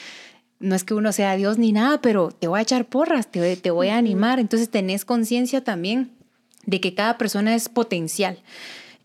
No 0.60 0.76
es 0.76 0.84
que 0.84 0.94
uno 0.94 1.12
sea 1.12 1.36
Dios 1.36 1.58
ni 1.58 1.72
nada, 1.72 2.02
pero 2.02 2.30
te 2.32 2.48
voy 2.48 2.60
a 2.60 2.64
echar 2.64 2.86
porras, 2.86 3.28
te, 3.28 3.56
te 3.58 3.72
voy 3.72 3.90
a 3.90 3.98
animar. 3.98 4.40
Entonces 4.40 4.70
tenés 4.70 5.06
conciencia 5.06 5.64
también 5.64 6.12
de 6.66 6.80
que 6.80 6.94
cada 6.94 7.18
persona 7.18 7.56
es 7.56 7.70
potencial. 7.70 8.40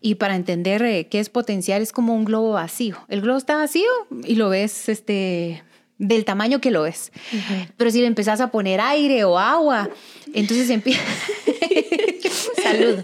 Y 0.01 0.15
para 0.15 0.35
entender 0.35 0.81
eh, 0.81 1.07
qué 1.07 1.19
es 1.19 1.29
potencial 1.29 1.81
es 1.81 1.91
como 1.91 2.15
un 2.15 2.25
globo 2.25 2.53
vacío. 2.53 2.97
El 3.07 3.21
globo 3.21 3.37
está 3.37 3.55
vacío 3.55 3.89
y 4.23 4.35
lo 4.35 4.49
ves 4.49 4.89
este, 4.89 5.63
del 5.99 6.25
tamaño 6.25 6.59
que 6.59 6.71
lo 6.71 6.87
es. 6.87 7.11
Pero 7.77 7.91
si 7.91 8.01
le 8.01 8.07
empezás 8.07 8.41
a 8.41 8.49
poner 8.49 8.81
aire 8.81 9.23
o 9.23 9.37
agua, 9.37 9.89
entonces 10.33 10.69
empieza... 10.69 11.01
Salud. 12.63 12.99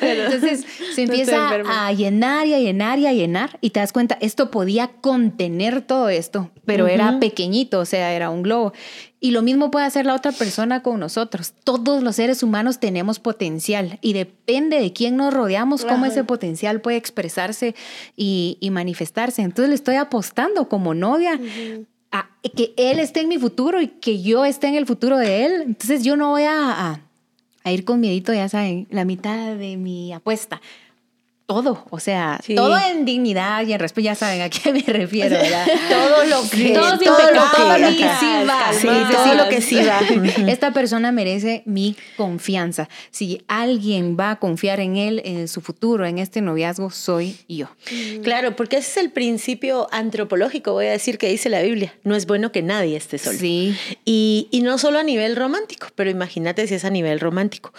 Entonces 0.00 0.64
se 0.94 1.02
empieza 1.02 1.50
a 1.66 1.92
llenar 1.92 2.46
y 2.46 2.54
a 2.54 2.58
llenar 2.58 2.98
y 2.98 3.06
a 3.06 3.12
llenar 3.12 3.58
y 3.60 3.70
te 3.70 3.80
das 3.80 3.92
cuenta, 3.92 4.16
esto 4.20 4.50
podía 4.50 4.88
contener 4.88 5.82
todo 5.82 6.08
esto, 6.08 6.50
pero 6.64 6.86
era 6.86 7.18
pequeñito, 7.18 7.80
o 7.80 7.84
sea, 7.84 8.12
era 8.12 8.30
un 8.30 8.42
globo. 8.42 8.72
Y 9.22 9.32
lo 9.32 9.42
mismo 9.42 9.70
puede 9.70 9.84
hacer 9.84 10.06
la 10.06 10.14
otra 10.14 10.32
persona 10.32 10.82
con 10.82 10.98
nosotros. 10.98 11.52
Todos 11.64 12.02
los 12.02 12.16
seres 12.16 12.42
humanos 12.42 12.80
tenemos 12.80 13.18
potencial 13.18 13.98
y 14.00 14.14
depende 14.14 14.80
de 14.80 14.94
quién 14.94 15.16
nos 15.16 15.34
rodeamos, 15.34 15.84
cómo 15.84 16.06
ese 16.06 16.24
potencial 16.24 16.80
puede 16.80 16.96
expresarse 16.96 17.74
y, 18.16 18.56
manifestarse. 18.72 19.42
Entonces 19.42 19.68
le 19.68 19.74
estoy 19.74 19.96
apostando 19.96 20.68
como 20.68 20.94
novia 20.94 21.38
que 22.56 22.74
él 22.76 22.98
esté 22.98 23.20
en 23.20 23.28
mi 23.28 23.38
futuro 23.38 23.80
y 23.80 23.88
que 23.88 24.22
yo 24.22 24.44
esté 24.44 24.68
en 24.68 24.74
el 24.74 24.86
futuro 24.86 25.16
de 25.16 25.44
él. 25.44 25.62
Entonces 25.62 26.02
yo 26.02 26.16
no 26.16 26.30
voy 26.30 26.44
a, 26.44 27.00
a 27.64 27.72
ir 27.72 27.84
con 27.84 28.00
miedito, 28.00 28.32
ya 28.32 28.48
saben, 28.48 28.86
la 28.90 29.04
mitad 29.04 29.56
de 29.56 29.76
mi 29.76 30.12
apuesta 30.12 30.60
todo, 31.50 31.84
o 31.90 31.98
sea, 31.98 32.38
todo 32.54 32.78
en 32.78 33.04
dignidad 33.04 33.66
y 33.66 33.72
en 33.72 33.80
respeto, 33.80 34.04
ya 34.04 34.14
saben 34.14 34.40
a 34.40 34.48
qué 34.48 34.72
me 34.72 34.82
refiero, 34.82 35.36
¿verdad? 35.36 35.66
todo 35.88 36.24
lo 36.24 36.48
que, 36.48 36.72
todo, 36.72 36.96
todo 36.96 37.78
lo 37.78 37.88
que, 37.88 38.08
sí 38.20 38.32
va, 38.48 38.72
sí, 38.72 38.86
todo 39.10 39.34
lo 39.34 39.48
que 39.48 39.60
sí 39.60 39.80
va. 39.82 39.98
Esta 40.48 40.72
persona 40.72 41.10
merece 41.10 41.64
mi 41.66 41.96
confianza. 42.16 42.88
Si 43.10 43.42
alguien 43.48 44.16
va 44.16 44.30
a 44.30 44.36
confiar 44.36 44.78
en 44.78 44.96
él, 44.96 45.22
en 45.24 45.48
su 45.48 45.60
futuro, 45.60 46.06
en 46.06 46.18
este 46.18 46.40
noviazgo, 46.40 46.90
soy 46.90 47.36
yo. 47.48 47.66
Claro, 48.22 48.54
porque 48.54 48.76
ese 48.76 48.90
es 48.90 48.96
el 48.98 49.10
principio 49.10 49.88
antropológico, 49.90 50.72
voy 50.72 50.86
a 50.86 50.92
decir 50.92 51.18
que 51.18 51.28
dice 51.28 51.48
la 51.48 51.62
Biblia, 51.62 51.92
no 52.04 52.14
es 52.14 52.26
bueno 52.26 52.52
que 52.52 52.62
nadie 52.62 52.96
esté 52.96 53.18
solo. 53.18 53.40
Sí. 53.40 53.76
Y, 54.04 54.46
y 54.52 54.60
no 54.60 54.78
solo 54.78 55.00
a 55.00 55.02
nivel 55.02 55.34
romántico, 55.34 55.88
pero 55.96 56.10
imagínate 56.10 56.68
si 56.68 56.74
es 56.74 56.84
a 56.84 56.90
nivel 56.90 57.18
romántico. 57.18 57.72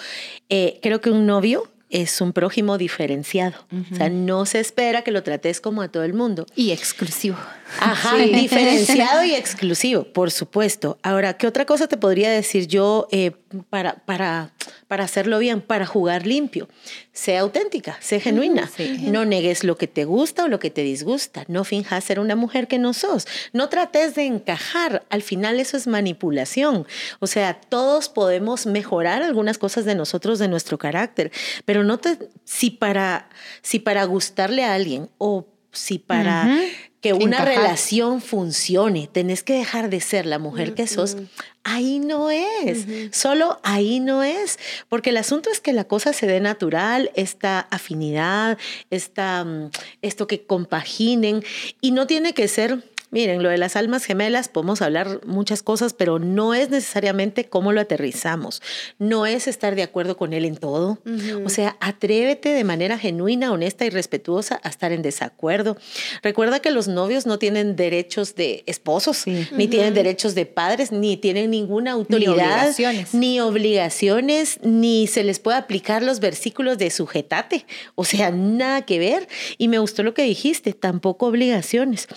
Eh, 0.49 0.77
creo 0.81 0.99
que 0.99 1.09
un 1.09 1.25
novio 1.25 1.69
es 1.91 2.21
un 2.21 2.33
prójimo 2.33 2.77
diferenciado. 2.77 3.55
O 3.91 3.95
sea, 3.95 4.09
no 4.09 4.45
se 4.45 4.59
espera 4.59 5.03
que 5.03 5.11
lo 5.11 5.23
trates 5.23 5.61
como 5.61 5.81
a 5.81 5.89
todo 5.89 6.03
el 6.03 6.13
mundo. 6.13 6.45
Y 6.55 6.71
exclusivo. 6.71 7.37
Ajá, 7.79 8.17
diferenciado 8.17 9.23
y 9.23 9.35
exclusivo, 9.35 10.05
por 10.05 10.31
supuesto. 10.31 10.97
Ahora, 11.03 11.37
¿qué 11.37 11.47
otra 11.47 11.65
cosa 11.65 11.87
te 11.87 11.97
podría 11.97 12.31
decir 12.31 12.67
yo 12.67 13.07
eh, 13.11 13.31
para, 13.69 13.95
para, 14.05 14.51
para 14.91 15.05
hacerlo 15.05 15.39
bien, 15.39 15.61
para 15.61 15.85
jugar 15.85 16.27
limpio? 16.27 16.67
Sea 17.13 17.39
auténtica, 17.39 17.97
sé 18.01 18.19
genuina. 18.19 18.69
No 19.03 19.23
negues 19.23 19.63
lo 19.63 19.77
que 19.77 19.87
te 19.87 20.03
gusta 20.03 20.43
o 20.43 20.47
lo 20.49 20.59
que 20.59 20.69
te 20.69 20.81
disgusta. 20.83 21.45
No 21.47 21.63
finjas 21.63 22.03
ser 22.03 22.19
una 22.19 22.35
mujer 22.35 22.67
que 22.67 22.77
no 22.77 22.91
sos. 22.91 23.25
No 23.53 23.69
trates 23.69 24.15
de 24.15 24.25
encajar. 24.25 25.05
Al 25.09 25.21
final 25.21 25.61
eso 25.61 25.77
es 25.77 25.87
manipulación. 25.87 26.85
O 27.21 27.27
sea, 27.27 27.53
todos 27.53 28.09
podemos 28.09 28.65
mejorar 28.65 29.23
algunas 29.23 29.57
cosas 29.57 29.85
de 29.85 29.95
nosotros, 29.95 30.39
de 30.39 30.49
nuestro 30.49 30.77
carácter, 30.77 31.31
pero 31.63 31.85
no 31.85 31.97
te, 31.97 32.17
si 32.43 32.69
para, 32.69 33.29
si 33.61 33.79
para 33.79 34.03
gustarle 34.03 34.65
a 34.65 34.73
alguien 34.73 35.09
o 35.19 35.47
si 35.71 35.99
para 35.99 36.53
que 37.01 37.13
una 37.13 37.43
relación 37.43 38.21
funcione, 38.21 39.09
tenés 39.11 39.41
que 39.41 39.53
dejar 39.53 39.89
de 39.89 39.99
ser 40.01 40.27
la 40.27 40.37
mujer 40.37 40.75
que 40.75 40.85
sos, 40.85 41.17
ahí 41.63 41.99
no 41.99 42.29
es, 42.29 42.85
solo 43.11 43.59
ahí 43.63 43.99
no 43.99 44.21
es, 44.21 44.59
porque 44.87 45.09
el 45.09 45.17
asunto 45.17 45.49
es 45.49 45.59
que 45.59 45.73
la 45.73 45.83
cosa 45.85 46.13
se 46.13 46.27
dé 46.27 46.39
natural, 46.39 47.11
esta 47.15 47.59
afinidad, 47.71 48.59
esta, 48.91 49.43
mm, 49.43 49.71
esto 50.03 50.27
que 50.27 50.43
compaginen, 50.43 51.43
y 51.81 51.91
no 51.91 52.05
tiene 52.05 52.33
que 52.33 52.47
ser 52.47 52.83
Miren, 53.11 53.43
lo 53.43 53.49
de 53.49 53.57
las 53.57 53.75
almas 53.75 54.05
gemelas, 54.05 54.47
podemos 54.47 54.81
hablar 54.81 55.19
muchas 55.25 55.63
cosas, 55.63 55.93
pero 55.93 56.17
no 56.17 56.53
es 56.53 56.69
necesariamente 56.69 57.43
cómo 57.43 57.73
lo 57.73 57.81
aterrizamos. 57.81 58.61
No 58.99 59.25
es 59.25 59.49
estar 59.49 59.75
de 59.75 59.83
acuerdo 59.83 60.15
con 60.15 60.31
él 60.31 60.45
en 60.45 60.55
todo. 60.55 60.97
O 61.43 61.49
sea, 61.49 61.75
atrévete 61.81 62.49
de 62.49 62.63
manera 62.63 62.97
genuina, 62.97 63.51
honesta 63.51 63.85
y 63.85 63.89
respetuosa 63.89 64.61
a 64.63 64.69
estar 64.69 64.93
en 64.93 65.01
desacuerdo. 65.01 65.75
Recuerda 66.23 66.61
que 66.61 66.71
los 66.71 66.87
novios 66.87 67.25
no 67.25 67.37
tienen 67.37 67.75
derechos 67.75 68.35
de 68.35 68.63
esposos, 68.65 69.25
ni 69.25 69.67
tienen 69.67 69.93
derechos 69.93 70.33
de 70.33 70.45
padres, 70.45 70.93
ni 70.93 71.17
tienen 71.17 71.51
ninguna 71.51 71.91
autoridad, 71.91 72.31
ni 72.31 72.31
obligaciones. 72.31 73.13
ni 73.13 73.39
obligaciones, 73.41 74.59
ni 74.63 75.07
se 75.07 75.25
les 75.25 75.39
puede 75.39 75.57
aplicar 75.57 76.01
los 76.01 76.21
versículos 76.21 76.77
de 76.77 76.89
sujetate. 76.89 77.65
O 77.95 78.05
sea, 78.05 78.31
nada 78.31 78.83
que 78.83 78.99
ver. 78.99 79.27
Y 79.57 79.67
me 79.67 79.79
gustó 79.79 80.01
lo 80.03 80.13
que 80.13 80.23
dijiste, 80.23 80.71
tampoco 80.71 81.25
obligaciones. 81.25 82.07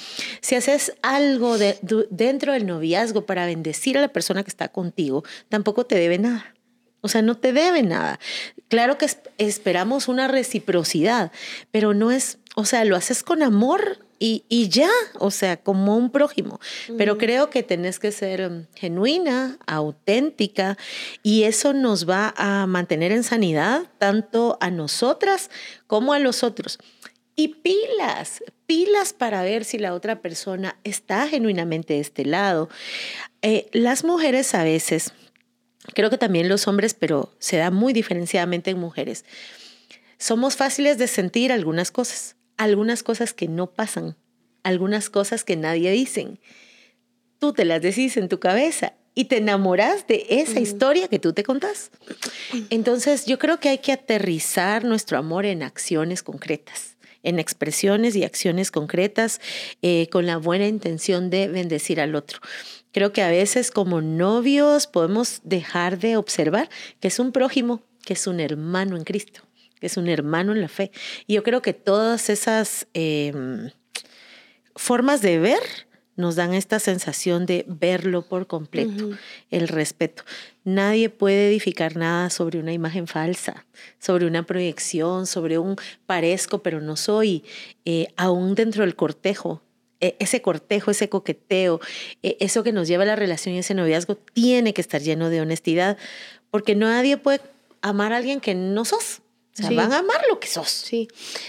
Si 0.41 0.55
haces 0.55 0.84
algo 1.03 1.59
de, 1.59 1.79
dentro 2.11 2.53
del 2.53 2.67
noviazgo 2.67 3.27
para 3.27 3.47
bendecir 3.47 3.99
a 3.99 4.01
la 4.01 4.09
persona 4.09 4.43
que 4.43 4.51
está 4.51 4.69
contigo, 4.69 5.25
tampoco 5.49 5.85
te 5.85 5.97
debe 5.97 6.19
nada. 6.19 6.55
O 7.01 7.09
sea, 7.09 7.21
no 7.21 7.37
te 7.37 7.53
debe 7.53 7.83
nada. 7.83 8.19
Claro 8.69 8.97
que 8.97 9.07
esperamos 9.37 10.09
una 10.09 10.27
reciprocidad, 10.27 11.33
pero 11.71 11.93
no 11.93 12.11
es, 12.11 12.39
o 12.55 12.65
sea, 12.65 12.85
lo 12.87 12.97
haces 12.97 13.23
con 13.23 13.43
amor 13.43 13.99
y, 14.19 14.45
y 14.49 14.71
ya, 14.71 14.89
o 15.19 15.31
sea, 15.31 15.59
como 15.59 15.99
un 15.99 16.11
prójimo. 16.11 16.61
Pero 16.97 17.19
creo 17.19 17.51
que 17.51 17.63
tenés 17.63 17.99
que 17.99 18.11
ser 18.11 18.51
um, 18.51 18.65
genuina, 18.75 19.59
auténtica, 19.67 20.79
y 21.23 21.43
eso 21.43 21.75
nos 21.75 22.09
va 22.09 22.33
a 22.39 22.67
mantener 22.67 23.13
en 23.13 23.23
sanidad 23.23 23.83
tanto 23.99 24.57
a 24.63 24.71
nosotras 24.71 25.51
como 25.87 26.15
a 26.15 26.19
los 26.19 26.43
otros. 26.43 26.79
Y 27.37 27.49
pilas, 27.49 28.45
pilas 28.67 29.13
para 29.13 29.43
ver 29.43 29.65
si 29.65 29.79
la 29.79 29.95
otra 29.95 30.21
persona 30.21 30.79
está 30.85 31.27
genuinamente 31.27 31.95
de 31.95 32.01
este 32.01 32.25
lado. 32.25 32.69
Eh, 33.43 33.69
las 33.73 34.05
mujeres 34.05 34.55
a 34.55 34.63
veces, 34.63 35.13
creo 35.95 36.11
que 36.11 36.19
también 36.19 36.49
los 36.49 36.69
hombres, 36.69 36.95
pero 36.95 37.33
se 37.41 37.57
da 37.57 37.71
muy 37.71 37.93
diferenciadamente 37.93 38.71
en 38.71 38.79
mujeres, 38.79 39.25
somos 40.17 40.57
fáciles 40.57 40.97
de 40.97 41.09
sentir 41.09 41.51
algunas 41.51 41.91
cosas, 41.91 42.37
algunas 42.57 43.03
cosas 43.03 43.35
que 43.35 43.49
no 43.49 43.69
pasan, 43.71 44.17
algunas 44.63 45.11
cosas 45.11 45.43
que 45.43 45.57
nadie 45.57 45.91
dicen. 45.91 46.39
Tú 47.41 47.53
te 47.53 47.65
las 47.65 47.83
decís 47.83 48.17
en 48.17 48.29
tu 48.29 48.39
cabeza 48.39 48.95
y 49.17 49.25
te 49.25 49.39
enamoras 49.39 50.07
de 50.07 50.25
esa 50.31 50.61
historia 50.61 51.09
que 51.09 51.19
tú 51.19 51.33
te 51.33 51.43
contás. 51.43 51.91
Entonces, 52.71 53.27
yo 53.27 53.39
creo 53.39 53.59
que 53.59 53.69
hay 53.69 53.79
que 53.79 53.93
aterrizar 53.93 54.85
nuestro 54.85 55.19
amor 55.19 55.47
en 55.47 55.63
acciones 55.63 56.23
concretas 56.23 56.94
en 57.25 57.41
expresiones 57.41 58.15
y 58.15 58.23
acciones 58.23 58.71
concretas 58.71 59.41
eh, 59.83 60.09
con 60.11 60.27
la 60.27 60.37
buena 60.37 60.69
intención 60.69 61.31
de 61.31 61.49
bendecir 61.49 62.01
al 62.01 62.15
otro. 62.15 62.39
Creo 62.93 63.13
que 63.13 63.23
a 63.23 63.29
veces 63.29 63.73
como 63.73 64.01
novios 64.01 64.87
podemos 64.87 65.41
dejar 65.43 65.99
de 65.99 66.17
observar 66.17 66.69
que 67.01 67.09
es 67.09 67.19
un 67.19 67.33
prójimo, 67.33 67.83
que 68.05 68.13
es 68.13 68.29
un 68.29 68.39
hermano 68.39 68.97
en 68.97 69.03
Cristo, 69.03 69.43
que 69.81 69.87
es 69.87 69.97
un 69.97 70.09
hermano 70.09 70.53
en 70.53 70.61
la 70.61 70.69
fe. 70.69 70.93
Y 71.27 71.35
yo 71.35 71.43
creo 71.43 71.61
que 71.61 71.73
todas 71.73 72.31
esas 72.31 72.87
em, 72.95 73.71
formas 74.77 75.23
de 75.23 75.41
ver 75.41 75.61
nos 76.17 76.37
dan 76.37 76.55
esta 76.55 76.79
sensación 76.79 77.47
de 77.47 77.65
verlo 77.67 78.23
por 78.23 78.47
completo, 78.47 79.11
el 79.51 79.67
respeto. 79.67 80.23
Nadie 80.65 81.11
puede 81.11 81.49
edificar 81.49 81.97
nada 81.97 82.31
sobre 82.31 82.59
una 82.59 82.73
imagen 82.73 83.07
falsa, 83.07 83.67
sobre 83.99 84.27
una 84.27 84.45
proyección, 84.45 85.27
sobre 85.27 85.59
un 85.59 85.77
parezco 86.07 86.63
pero 86.63 86.81
no 86.81 86.97
soy, 86.97 87.45
eh, 87.85 88.09
aún 88.17 88.55
dentro 88.55 88.83
del 88.83 88.97
cortejo. 88.97 89.63
E, 90.01 90.17
ese 90.19 90.43
cortejo, 90.43 90.91
ese 90.91 91.09
coqueteo, 91.09 91.81
e, 92.23 92.37
eso 92.41 92.63
que 92.65 92.73
nos 92.73 92.89
lleva 92.89 93.05
a 93.05 93.07
la 93.07 93.17
relación 93.17 93.55
y 93.55 93.59
ese 93.59 93.75
noviazgo 93.75 94.17
tiene 94.17 94.75
que 94.75 94.81
estar 94.81 95.01
lleno 95.01 95.31
de 95.31 95.41
honestidad, 95.41 95.99
porque 96.51 96.75
nadie 96.75 97.17
puede 97.17 97.41
amar 97.83 98.13
a 98.13 98.17
alguien 98.17 98.41
que 98.41 98.55
no 98.55 98.85
sos. 98.85 99.21
O 99.57 99.63
sea, 99.63 99.71
van 99.71 99.93
a 99.93 99.99
amar 99.99 100.21
lo 100.29 100.41
que 100.41 100.49
sos. 100.49 100.69
Sí. 100.69 101.07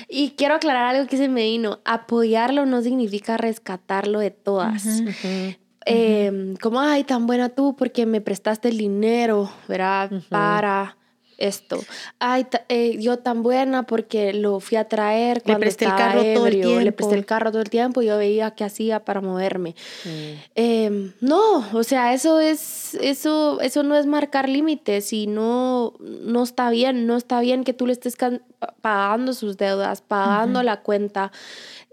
Y 0.08 0.32
quiero 0.32 0.56
aclarar 0.56 0.96
algo 0.96 1.08
que 1.08 1.18
se 1.18 1.28
me 1.28 1.44
vino. 1.44 1.80
Apoyarlo 1.86 2.68
no 2.68 2.84
significa 2.84 3.36
rescatarlo 3.36 4.20
de 4.20 4.30
todas. 4.30 4.84
Em, 5.86 6.56
como, 6.58 6.80
ay, 6.80 7.04
tan 7.04 7.28
buena 7.28 7.50
tú 7.50 7.76
porque 7.76 8.06
me 8.06 8.20
prestaste 8.20 8.70
el 8.70 8.78
dinero, 8.78 9.52
¿verdad? 9.68 10.12
Para 10.30 10.98
esto. 11.38 11.84
Ay, 12.20 12.48
eh, 12.70 12.98
yo 13.00 13.20
tan 13.20 13.44
buena 13.44 13.84
porque 13.84 14.34
lo 14.34 14.60
fui 14.60 14.78
a 14.78 14.88
traer 14.88 15.42
cuando 15.44 15.60
le 15.60 15.66
presté 15.66 15.86
el 15.86 15.92
carro 15.92 16.24
todo 16.34 16.48
el 16.48 16.62
tiempo. 16.62 16.80
Le 16.80 16.92
presté 16.92 17.16
el 17.16 17.26
carro 17.26 17.52
todo 17.52 17.62
el 17.62 17.70
tiempo 17.70 18.02
y 18.02 18.08
yo 18.08 18.18
veía 18.18 18.52
qué 18.52 18.64
hacía 18.64 19.04
para 19.04 19.22
moverme. 19.22 19.76
Mm. 20.06 20.10
Em, 20.56 21.14
no, 21.22 21.66
o 21.74 21.84
sea, 21.84 22.14
eso 22.14 22.40
es, 22.40 22.96
eso, 22.96 23.60
eso 23.62 23.84
no 23.84 23.96
es 23.96 24.06
marcar 24.06 24.50
límites 24.50 25.12
y 25.14 25.28
no, 25.28 25.94
no 26.00 26.44
está 26.44 26.70
bien, 26.70 27.06
no 27.06 27.18
está 27.18 27.40
bien 27.42 27.64
que 27.64 27.74
tú 27.74 27.86
le 27.86 27.94
estés 27.94 28.16
pagando 28.82 29.34
sus 29.34 29.58
deudas, 29.58 30.02
pagando 30.02 30.64
la 30.64 30.82
cuenta. 30.82 31.32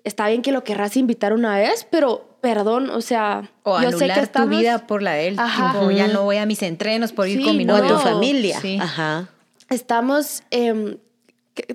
Está 0.05 0.29
bien 0.29 0.43
que 0.43 0.53
lo 0.53 0.65
querrás 0.65 0.97
invitar 0.97 1.33
una 1.33 1.57
vez, 1.57 1.87
pero 1.91 2.32
perdón, 2.43 2.91
o 2.91 3.01
sea, 3.01 3.51
o 3.63 3.81
yo 3.81 3.93
sé 3.93 4.09
que 4.09 4.21
estamos... 4.21 4.51
tu 4.51 4.59
vida 4.59 4.87
por 4.87 5.01
la 5.01 5.13
de 5.15 5.29
él, 5.29 5.37
tipo, 5.37 5.91
ya 5.91 6.09
no 6.09 6.25
voy 6.25 6.37
a 6.37 6.45
mis 6.45 6.63
entrenos 6.63 7.13
por 7.13 7.27
ir 7.27 7.43
con 7.43 7.57
mi 7.57 7.65
novio. 7.65 7.95
O 7.95 7.99
tu 7.99 8.03
familia. 8.03 8.61
Ajá. 8.81 9.31
Estamos 9.71 10.43
eh, 10.51 10.99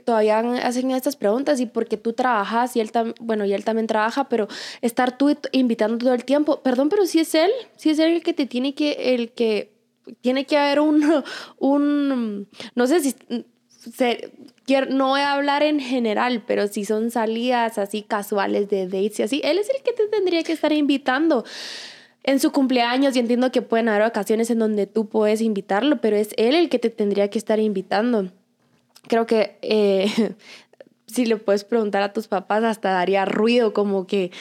todavía 0.04 0.40
hacen 0.40 0.92
estas 0.92 1.16
preguntas 1.16 1.60
y 1.60 1.66
porque 1.66 1.98
tú 1.98 2.14
trabajas 2.14 2.76
y 2.76 2.80
él 2.80 2.92
también, 2.92 3.16
bueno, 3.20 3.46
y 3.46 3.54
él 3.54 3.64
también 3.64 3.88
trabaja, 3.88 4.28
pero 4.28 4.48
estar 4.82 5.18
tú 5.18 5.36
invitando 5.52 5.98
todo 5.98 6.14
el 6.14 6.26
tiempo, 6.26 6.62
perdón, 6.62 6.90
pero 6.90 7.06
si 7.06 7.20
es 7.20 7.36
él, 7.36 7.52
si 7.76 7.90
es 7.92 8.00
él 8.00 8.16
el 8.16 8.24
que 8.24 8.34
te 8.34 8.46
tiene 8.46 8.74
que 8.74 9.16
el 9.16 9.32
que 9.32 9.74
tiene 10.22 10.46
que 10.46 10.58
haber 10.58 10.80
un 10.80 11.24
un 11.60 12.48
no 12.76 12.88
sé 12.88 13.00
si 13.02 13.16
se, 13.96 14.32
no 14.90 15.10
voy 15.10 15.22
a 15.22 15.34
hablar 15.34 15.64
en 15.64 15.80
general, 15.80 16.44
pero 16.46 16.68
si 16.68 16.86
son 16.86 17.12
salidas 17.12 17.78
así 17.78 18.02
casuales 18.04 18.70
de 18.70 18.86
dates 18.86 19.20
y 19.20 19.24
así, 19.24 19.42
él 19.44 19.58
es 19.58 19.70
el 19.70 19.82
que 19.84 19.94
te 19.94 20.08
tendría 20.08 20.44
que 20.44 20.52
estar 20.52 20.74
invitando 20.74 21.46
en 22.24 22.40
su 22.42 22.52
cumpleaños 22.52 23.16
y 23.16 23.20
entiendo 23.20 23.52
que 23.52 23.62
pueden 23.62 23.88
haber 23.88 24.06
ocasiones 24.06 24.50
en 24.50 24.60
donde 24.60 24.86
tú 24.86 25.08
puedes 25.08 25.40
invitarlo, 25.40 26.02
pero 26.02 26.18
es 26.18 26.30
él 26.36 26.56
el 26.56 26.68
que 26.68 26.80
te 26.80 26.90
tendría 26.90 27.30
que 27.30 27.40
estar 27.40 27.60
invitando. 27.60 28.30
Creo 29.08 29.26
que 29.26 29.58
eh, 29.62 30.36
si 31.08 31.26
le 31.26 31.38
puedes 31.38 31.64
preguntar 31.64 32.04
a 32.04 32.12
tus 32.12 32.28
papás 32.28 32.64
hasta 32.66 32.92
daría 32.92 33.24
ruido 33.24 33.74
como 33.74 34.06
que 34.06 34.32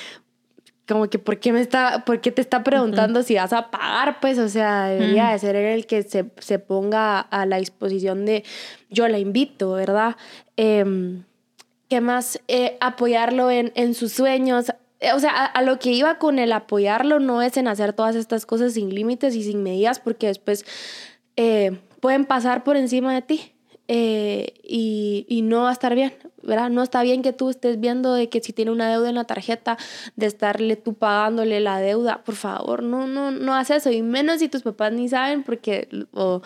como 0.87 1.09
que 1.09 1.19
¿por 1.19 1.39
qué, 1.39 1.53
me 1.53 1.61
está, 1.61 2.05
por 2.05 2.21
qué 2.21 2.31
te 2.31 2.41
está 2.41 2.63
preguntando 2.63 3.23
si 3.23 3.35
vas 3.35 3.53
a 3.53 3.71
pagar? 3.71 4.21
Pues, 4.21 4.39
o 4.39 4.49
sea, 4.49 4.87
debería 4.87 5.31
de 5.31 5.39
ser 5.39 5.57
el 5.57 5.87
que 5.87 6.03
se, 6.03 6.31
se, 6.39 6.59
ponga 6.59 7.21
a 7.21 7.45
la 7.47 7.59
disposición 7.59 8.25
de 8.25 8.45
yo 8.89 9.09
la 9.09 9.19
invito, 9.19 9.73
¿verdad? 9.73 10.17
Eh, 10.57 10.85
¿Qué 11.89 12.01
más? 12.01 12.41
Eh, 12.49 12.77
apoyarlo 12.81 13.51
en, 13.51 13.73
en, 13.77 13.95
sus 13.95 14.13
sueños. 14.13 14.73
Eh, 15.01 15.13
o 15.13 15.21
sea, 15.21 15.45
a, 15.45 15.63
lo 15.63 15.79
que 15.79 15.93
iba 15.93 16.19
con 16.19 16.39
el 16.39 16.53
apoyarlo 16.53 17.21
no 17.21 17.43
es 17.43 17.57
en 17.57 17.69
hacer 17.69 17.93
todas 17.93 18.17
estas 18.17 18.45
cosas 18.45 18.73
sin 18.73 18.93
límites 18.95 19.35
y 19.37 19.45
sin 19.45 19.63
medidas, 19.63 20.01
porque 20.01 20.27
después 20.27 20.65
eh, 21.37 21.79
pueden 22.01 22.25
pasar 22.25 22.65
por 22.65 22.77
encima 22.77 23.15
de 23.15 23.23
ti. 23.23 23.53
Y, 23.89 25.27
y, 25.29 25.43
no 25.43 25.63
va 25.63 25.71
a 25.71 25.73
estar 25.73 25.95
bien. 25.95 26.13
¿verdad? 26.47 26.71
No 26.71 26.83
está 26.83 27.03
bien 27.03 27.23
que 27.23 27.33
tú 27.33 27.51
estés 27.51 27.81
viendo 27.81 28.15
de 28.15 28.29
que 28.29 28.41
si 28.41 28.53
tiene 28.53 28.71
una 28.71 28.89
deuda 28.89 29.09
en 29.09 29.17
la 29.17 29.25
tarjeta, 29.25 29.77
de 30.15 30.27
estarle 30.27 30.77
tú 30.77 30.95
pagándole 30.95 31.61
la 31.61 31.81
deuda, 31.81 32.23
por 32.25 32.37
favor, 32.37 32.83
no, 32.83 33.07
no, 33.07 33.31
no 33.31 33.55
haces 33.55 33.79
eso, 33.79 33.91
y 33.91 34.03
menos 34.03 34.39
si 34.39 34.49
tus 34.49 34.63
papás 34.63 34.93
ni 34.93 35.09
saben, 35.09 35.43
porque, 35.43 35.89
o, 36.13 36.43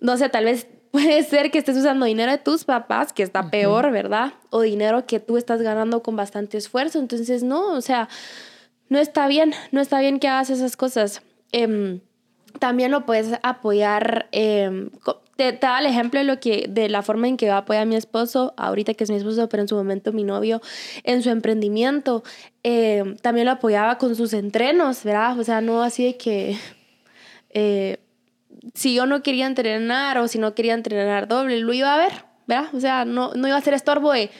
no 0.00 0.16
sé, 0.16 0.28
tal 0.28 0.44
vez 0.44 0.68
puede 0.90 1.22
ser 1.24 1.50
que 1.50 1.58
estés 1.58 1.76
usando 1.76 2.06
dinero 2.06 2.32
de 2.32 2.38
tus 2.38 2.64
papás, 2.64 3.12
que 3.12 3.22
está 3.22 3.50
peor, 3.50 3.90
¿verdad? 3.90 4.34
O 4.50 4.62
dinero 4.62 5.06
que 5.06 5.20
tú 5.20 5.36
estás 5.36 5.60
ganando 5.60 6.02
con 6.02 6.16
bastante 6.16 6.56
esfuerzo, 6.56 6.98
entonces 6.98 7.42
no, 7.42 7.72
o 7.74 7.80
sea, 7.80 8.08
no 8.88 8.98
está 8.98 9.26
bien, 9.28 9.54
no 9.72 9.80
está 9.80 10.00
bien 10.00 10.18
que 10.18 10.28
hagas 10.28 10.50
esas 10.50 10.76
cosas. 10.76 11.22
Em, 11.52 12.00
también 12.60 12.92
lo 12.92 13.04
puedes 13.06 13.32
apoyar 13.42 14.28
eh, 14.30 14.88
te, 15.48 15.52
da 15.52 15.78
el 15.78 15.86
ejemplo 15.86 16.20
de, 16.20 16.24
lo 16.24 16.38
que, 16.38 16.66
de 16.68 16.90
la 16.90 17.02
forma 17.02 17.26
en 17.26 17.38
que 17.38 17.48
va 17.48 17.54
a 17.54 17.58
apoyar 17.58 17.84
a 17.84 17.86
mi 17.86 17.96
esposo, 17.96 18.52
ahorita 18.58 18.92
que 18.92 19.04
es 19.04 19.10
mi 19.10 19.16
esposo, 19.16 19.48
pero 19.48 19.62
en 19.62 19.68
su 19.68 19.74
momento 19.74 20.12
mi 20.12 20.22
novio, 20.22 20.60
en 21.02 21.22
su 21.22 21.30
emprendimiento. 21.30 22.22
Eh, 22.62 23.16
también 23.22 23.46
lo 23.46 23.52
apoyaba 23.52 23.96
con 23.96 24.14
sus 24.14 24.34
entrenos, 24.34 25.02
¿verdad? 25.02 25.38
O 25.38 25.44
sea, 25.44 25.60
no 25.60 25.82
así 25.82 26.04
de 26.04 26.16
que... 26.16 26.58
Eh, 27.50 27.98
si 28.74 28.94
yo 28.94 29.06
no 29.06 29.22
quería 29.22 29.46
entrenar 29.46 30.18
o 30.18 30.28
si 30.28 30.38
no 30.38 30.54
quería 30.54 30.74
entrenar 30.74 31.26
doble, 31.26 31.58
lo 31.60 31.72
iba 31.72 31.94
a 31.94 31.96
ver, 31.96 32.12
¿verdad? 32.46 32.68
O 32.74 32.80
sea, 32.80 33.06
no, 33.06 33.32
no 33.32 33.48
iba 33.48 33.56
a 33.56 33.62
ser 33.62 33.72
estorbo 33.72 34.12
de 34.12 34.30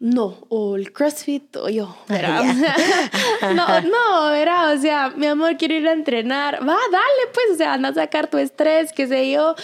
no, 0.00 0.38
o 0.48 0.76
el 0.76 0.92
CrossFit 0.92 1.56
o 1.56 1.68
yo, 1.68 1.94
¿verdad? 2.08 2.42
no, 3.54 3.80
no, 3.82 4.30
¿verdad? 4.30 4.74
O 4.74 4.80
sea, 4.80 5.10
mi 5.10 5.26
amor, 5.26 5.58
quiero 5.58 5.74
ir 5.74 5.86
a 5.86 5.92
entrenar. 5.92 6.60
Va, 6.66 6.76
dale, 6.90 7.30
pues, 7.32 7.46
o 7.52 7.56
sea, 7.56 7.74
anda 7.74 7.90
a 7.90 7.94
sacar 7.94 8.28
tu 8.28 8.38
estrés, 8.38 8.92
qué 8.92 9.06
sé 9.06 9.30
yo. 9.30 9.54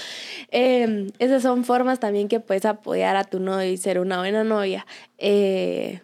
Em, 0.51 1.11
esas 1.19 1.43
son 1.43 1.65
formas 1.65 1.99
también 1.99 2.29
que 2.29 2.39
puedes 2.39 2.67
apoyar 2.67 3.17
a 3.17 3.25
tu 3.25 3.41
novio 3.41 3.71
y 3.71 3.79
ser 3.79 3.99
una 3.99 4.19
buena 4.19 4.45
novia. 4.45 4.87
Eh, 5.17 6.03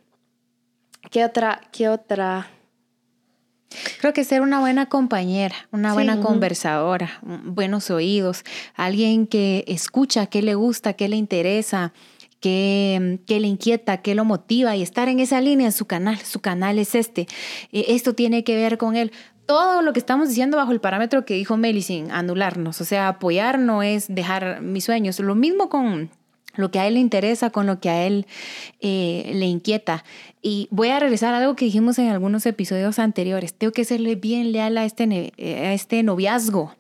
¿Qué 1.10 1.24
otra? 1.26 1.60
¿Qué 1.70 1.90
otra? 1.90 2.48
Creo 4.00 4.12
que 4.12 4.24
ser 4.24 4.40
una 4.40 4.60
buena 4.60 4.86
compañera, 4.86 5.54
una 5.70 5.92
buena 5.92 6.20
conversadora, 6.20 7.20
buenos 7.22 7.90
oídos, 7.90 8.44
alguien 8.74 9.26
que 9.26 9.64
escucha 9.66 10.26
qué 10.26 10.42
le 10.42 10.54
gusta, 10.54 10.92
qué 10.94 11.08
le 11.08 11.16
interesa, 11.16 11.92
qué, 12.42 13.24
le 13.28 13.46
inquieta, 13.46 14.02
qué 14.02 14.14
lo 14.14 14.26
motiva 14.26 14.76
y 14.76 14.82
estar 14.82 15.08
en 15.08 15.20
esa 15.20 15.40
línea 15.40 15.66
en 15.66 15.72
su 15.72 15.86
canal. 15.86 16.18
Su 16.18 16.40
canal 16.40 16.78
es 16.78 16.94
este. 16.94 17.22
Eh, 17.72 17.86
esto 17.88 18.14
tiene 18.14 18.44
que 18.44 18.56
ver 18.56 18.76
con 18.76 18.96
él. 18.96 19.12
Todo 19.46 19.80
lo 19.80 19.92
que 19.92 20.00
estamos 20.00 20.28
diciendo 20.28 20.56
bajo 20.56 20.72
el 20.72 20.80
parámetro 20.80 21.24
que 21.24 21.34
dijo 21.34 21.56
Meli 21.56 21.82
anularnos. 22.10 22.80
O 22.80 22.84
sea, 22.84 23.08
apoyar 23.08 23.58
no 23.58 23.82
es 23.82 24.12
dejar 24.14 24.60
mis 24.60 24.84
sueños. 24.84 25.18
Lo 25.20 25.34
mismo 25.34 25.68
con 25.68 26.10
lo 26.54 26.70
que 26.70 26.80
a 26.80 26.86
él 26.86 26.94
le 26.94 27.00
interesa, 27.00 27.50
con 27.50 27.66
lo 27.66 27.80
que 27.80 27.88
a 27.88 28.06
él 28.06 28.26
eh, 28.80 29.30
le 29.34 29.46
inquieta. 29.46 30.04
Y 30.42 30.68
voy 30.70 30.88
a 30.88 31.00
regresar 31.00 31.34
a 31.34 31.38
algo 31.38 31.56
que 31.56 31.64
dijimos 31.64 31.98
en 31.98 32.08
algunos 32.08 32.44
episodios 32.44 32.98
anteriores. 32.98 33.54
Tengo 33.54 33.72
que 33.72 33.84
serle 33.84 34.16
bien 34.16 34.52
leal 34.52 34.76
a 34.76 34.84
este, 34.84 35.32
eh, 35.36 35.66
a 35.66 35.72
este 35.72 36.02
noviazgo. 36.02 36.74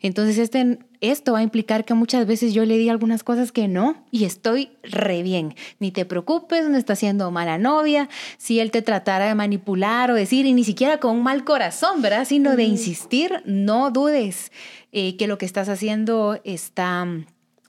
Entonces, 0.00 0.38
este, 0.38 0.78
esto 1.00 1.32
va 1.32 1.40
a 1.40 1.42
implicar 1.42 1.84
que 1.84 1.94
muchas 1.94 2.26
veces 2.26 2.54
yo 2.54 2.64
le 2.64 2.78
di 2.78 2.88
algunas 2.88 3.22
cosas 3.22 3.52
que 3.52 3.68
no 3.68 4.04
y 4.10 4.24
estoy 4.24 4.70
re 4.82 5.22
bien. 5.22 5.54
Ni 5.78 5.90
te 5.90 6.04
preocupes, 6.04 6.68
no 6.68 6.76
está 6.76 6.96
siendo 6.96 7.30
mala 7.30 7.58
novia. 7.58 8.08
Si 8.38 8.60
él 8.60 8.70
te 8.70 8.82
tratara 8.82 9.26
de 9.26 9.34
manipular 9.34 10.10
o 10.10 10.14
decir, 10.14 10.46
y 10.46 10.52
ni 10.52 10.64
siquiera 10.64 10.98
con 10.98 11.16
un 11.16 11.22
mal 11.22 11.44
corazón, 11.44 12.02
¿verdad? 12.02 12.24
Sino 12.24 12.56
de 12.56 12.64
insistir, 12.64 13.42
no 13.44 13.90
dudes 13.90 14.52
eh, 14.92 15.16
que 15.16 15.26
lo 15.26 15.38
que 15.38 15.46
estás 15.46 15.68
haciendo 15.68 16.40
está 16.44 17.06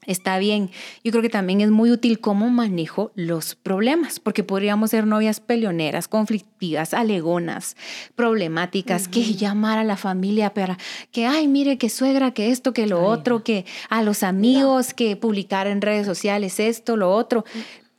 está 0.07 0.39
bien. 0.39 0.71
Yo 1.03 1.11
creo 1.11 1.21
que 1.21 1.29
también 1.29 1.61
es 1.61 1.69
muy 1.69 1.91
útil 1.91 2.19
cómo 2.19 2.49
manejo 2.49 3.11
los 3.13 3.53
problemas, 3.53 4.19
porque 4.19 4.43
podríamos 4.43 4.89
ser 4.89 5.05
novias 5.05 5.39
peleoneras, 5.39 6.07
conflictivas, 6.07 6.95
alegonas, 6.95 7.75
problemáticas, 8.15 9.07
que 9.07 9.21
llamar 9.21 9.77
a 9.77 9.83
la 9.83 9.97
familia 9.97 10.53
para 10.53 10.77
que, 11.11 11.27
ay, 11.27 11.47
mire, 11.47 11.77
que 11.77 11.89
suegra, 11.89 12.31
que 12.31 12.49
esto, 12.49 12.73
que 12.73 12.87
lo 12.87 13.03
otro, 13.03 13.43
que 13.43 13.65
a 13.89 14.01
los 14.01 14.23
amigos, 14.23 14.93
que 14.95 15.15
publicar 15.15 15.67
en 15.67 15.81
redes 15.81 16.07
sociales 16.07 16.59
esto, 16.59 16.97
lo 16.97 17.13
otro. 17.13 17.45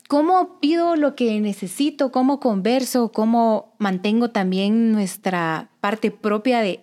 ¿Cómo 0.09 0.59
pido 0.59 0.97
lo 0.97 1.15
que 1.15 1.39
necesito? 1.39 2.11
¿Cómo 2.11 2.41
converso? 2.41 3.13
¿Cómo 3.13 3.75
mantengo 3.79 4.31
también 4.31 4.91
nuestra 4.91 5.69
parte 5.81 6.11
propia 6.11 6.61
de 6.61 6.81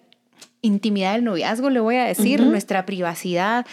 intimidad 0.62 1.14
del 1.14 1.24
noviazgo, 1.24 1.72
le 1.72 1.80
voy 1.80 1.96
a 1.96 2.06
decir, 2.06 2.44
nuestra 2.44 2.86
privacidad? 2.86 3.66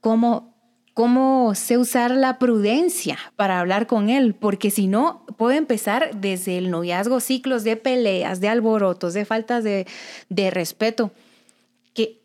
¿Cómo 0.00 0.55
cómo 0.96 1.54
sé 1.54 1.76
usar 1.76 2.10
la 2.12 2.38
prudencia 2.38 3.18
para 3.36 3.60
hablar 3.60 3.86
con 3.86 4.08
él, 4.08 4.34
porque 4.34 4.70
si 4.70 4.86
no, 4.86 5.26
puedo 5.36 5.52
empezar 5.52 6.18
desde 6.18 6.56
el 6.56 6.70
noviazgo 6.70 7.20
ciclos 7.20 7.64
de 7.64 7.76
peleas, 7.76 8.40
de 8.40 8.48
alborotos, 8.48 9.12
de 9.12 9.26
faltas 9.26 9.62
de, 9.62 9.84
respeto, 10.50 11.10
que 11.92 12.22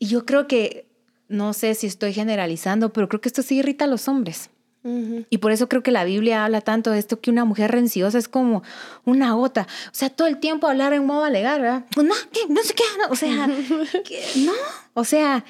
yo 0.00 0.26
creo 0.26 0.48
que, 0.48 0.88
no 1.28 1.52
sé 1.52 1.76
si 1.76 1.86
estoy 1.86 2.12
generalizando, 2.12 2.92
pero 2.92 3.08
creo 3.08 3.20
que 3.20 3.28
esto 3.28 3.42
sí 3.42 3.58
irrita 3.58 3.84
a 3.84 3.88
los 3.88 4.08
hombres. 4.08 4.50
Y 4.82 5.38
por 5.38 5.52
eso 5.52 5.68
creo 5.68 5.84
que 5.84 5.92
la 5.92 6.02
Biblia 6.02 6.44
habla 6.44 6.62
tanto 6.62 6.90
de 6.90 6.98
esto 6.98 7.20
que 7.20 7.30
una 7.30 7.44
mujer 7.44 7.70
renciosa 7.70 8.18
es 8.18 8.26
como 8.26 8.64
una 9.04 9.34
gota. 9.34 9.68
O 9.86 9.94
sea, 9.94 10.10
todo 10.10 10.26
el 10.26 10.38
tiempo 10.38 10.66
hablar 10.66 10.94
en 10.94 11.06
modo 11.06 11.22
alegar, 11.22 11.60
¿verdad? 11.60 11.84
No, 11.96 12.02
no 12.02 12.62
sé 12.64 12.74
qué, 12.74 12.82
o 13.08 13.14
sea, 13.14 13.46
no, 13.46 14.52
o 14.94 15.04
sea, 15.04 15.44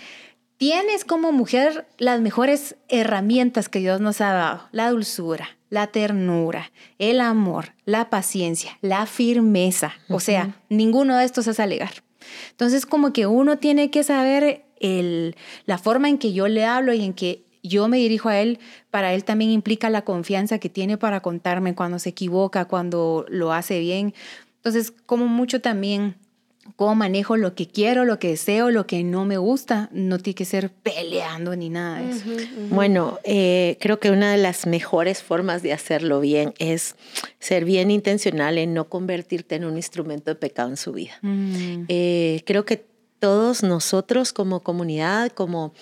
Tienes 0.61 1.07
como 1.07 1.33
mujer 1.33 1.87
las 1.97 2.21
mejores 2.21 2.77
herramientas 2.91 3.71
que 3.71 3.79
Dios 3.79 4.03
nos 4.03 4.21
ha 4.21 4.35
dado. 4.35 4.69
La 4.73 4.91
dulzura, 4.91 5.49
la 5.71 5.87
ternura, 5.87 6.71
el 6.99 7.23
amor, 7.23 7.73
la 7.87 8.11
paciencia, 8.11 8.77
la 8.83 9.07
firmeza. 9.07 9.95
O 10.11 10.21
sea, 10.21 10.61
ninguno 10.69 11.17
de 11.17 11.25
estos 11.25 11.47
es 11.47 11.61
alegar. 11.61 12.05
Entonces, 12.51 12.85
como 12.85 13.15
que 13.15 13.27
uno 13.27 13.57
tiene 13.57 13.91
que 13.91 14.05
saber 14.05 14.67
el, 14.81 15.35
la 15.65 15.79
forma 15.79 16.11
en 16.11 16.19
que 16.19 16.35
yo 16.35 16.47
le 16.47 16.67
hablo 16.67 16.93
y 16.93 17.07
en 17.07 17.15
que 17.15 17.43
yo 17.63 17.89
me 17.89 17.97
dirijo 17.97 18.29
a 18.29 18.39
Él, 18.39 18.59
para 18.91 19.15
Él 19.15 19.25
también 19.25 19.51
implica 19.51 19.89
la 19.89 20.03
confianza 20.03 20.59
que 20.59 20.69
tiene 20.69 20.99
para 20.99 21.21
contarme 21.21 21.75
cuando 21.75 21.99
se 21.99 22.11
equivoca, 22.11 22.67
cuando 22.67 23.25
lo 23.31 23.55
hace 23.55 23.79
bien. 23.81 24.13
Entonces, 24.57 24.93
como 25.07 25.27
mucho 25.27 25.63
también 25.63 26.17
cómo 26.77 26.95
manejo 26.95 27.37
lo 27.37 27.55
que 27.55 27.67
quiero, 27.67 28.05
lo 28.05 28.19
que 28.19 28.29
deseo, 28.29 28.71
lo 28.71 28.87
que 28.87 29.03
no 29.03 29.25
me 29.25 29.39
gusta. 29.39 29.89
No 29.93 30.19
tiene 30.19 30.35
que 30.35 30.45
ser 30.45 30.71
peleando 30.71 31.57
ni 31.57 31.71
nada 31.71 32.01
de 32.01 32.11
eso. 32.11 32.25
Bueno, 32.71 33.19
eh, 33.25 33.77
creo 33.81 33.99
que 33.99 34.11
una 34.11 34.33
de 34.33 34.39
las 34.39 34.67
mejores 34.67 35.23
formas 35.23 35.63
de 35.63 35.73
hacerlo 35.73 36.21
bien 36.21 36.55
es 36.59 36.97
ser 37.39 37.65
bien 37.65 37.91
intencional 37.91 38.59
en 38.59 38.75
no 38.75 38.89
convertirte 38.89 39.57
en 39.57 39.65
un 39.65 39.77
instrumento 39.77 40.31
de 40.31 40.35
pecado 40.37 40.69
en 40.69 40.77
su 40.77 40.93
vida. 40.93 41.19
Mm. 41.23 41.85
Eh, 41.89 42.43
creo 42.47 42.65
que 42.65 42.85
todos 43.19 43.63
nosotros 43.63 44.33
como 44.33 44.61
comunidad, 44.61 45.31
como 45.33 45.75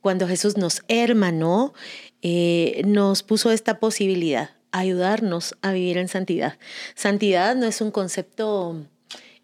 cuando 0.00 0.28
Jesús 0.28 0.56
nos 0.56 0.82
hermanó, 0.88 1.74
eh, 2.22 2.82
nos 2.86 3.22
puso 3.22 3.50
esta 3.50 3.78
posibilidad, 3.78 4.50
ayudarnos 4.72 5.56
a 5.62 5.72
vivir 5.72 5.98
en 5.98 6.08
santidad. 6.08 6.58
Santidad 6.94 7.56
no 7.56 7.66
es 7.66 7.80
un 7.80 7.90
concepto 7.90 8.86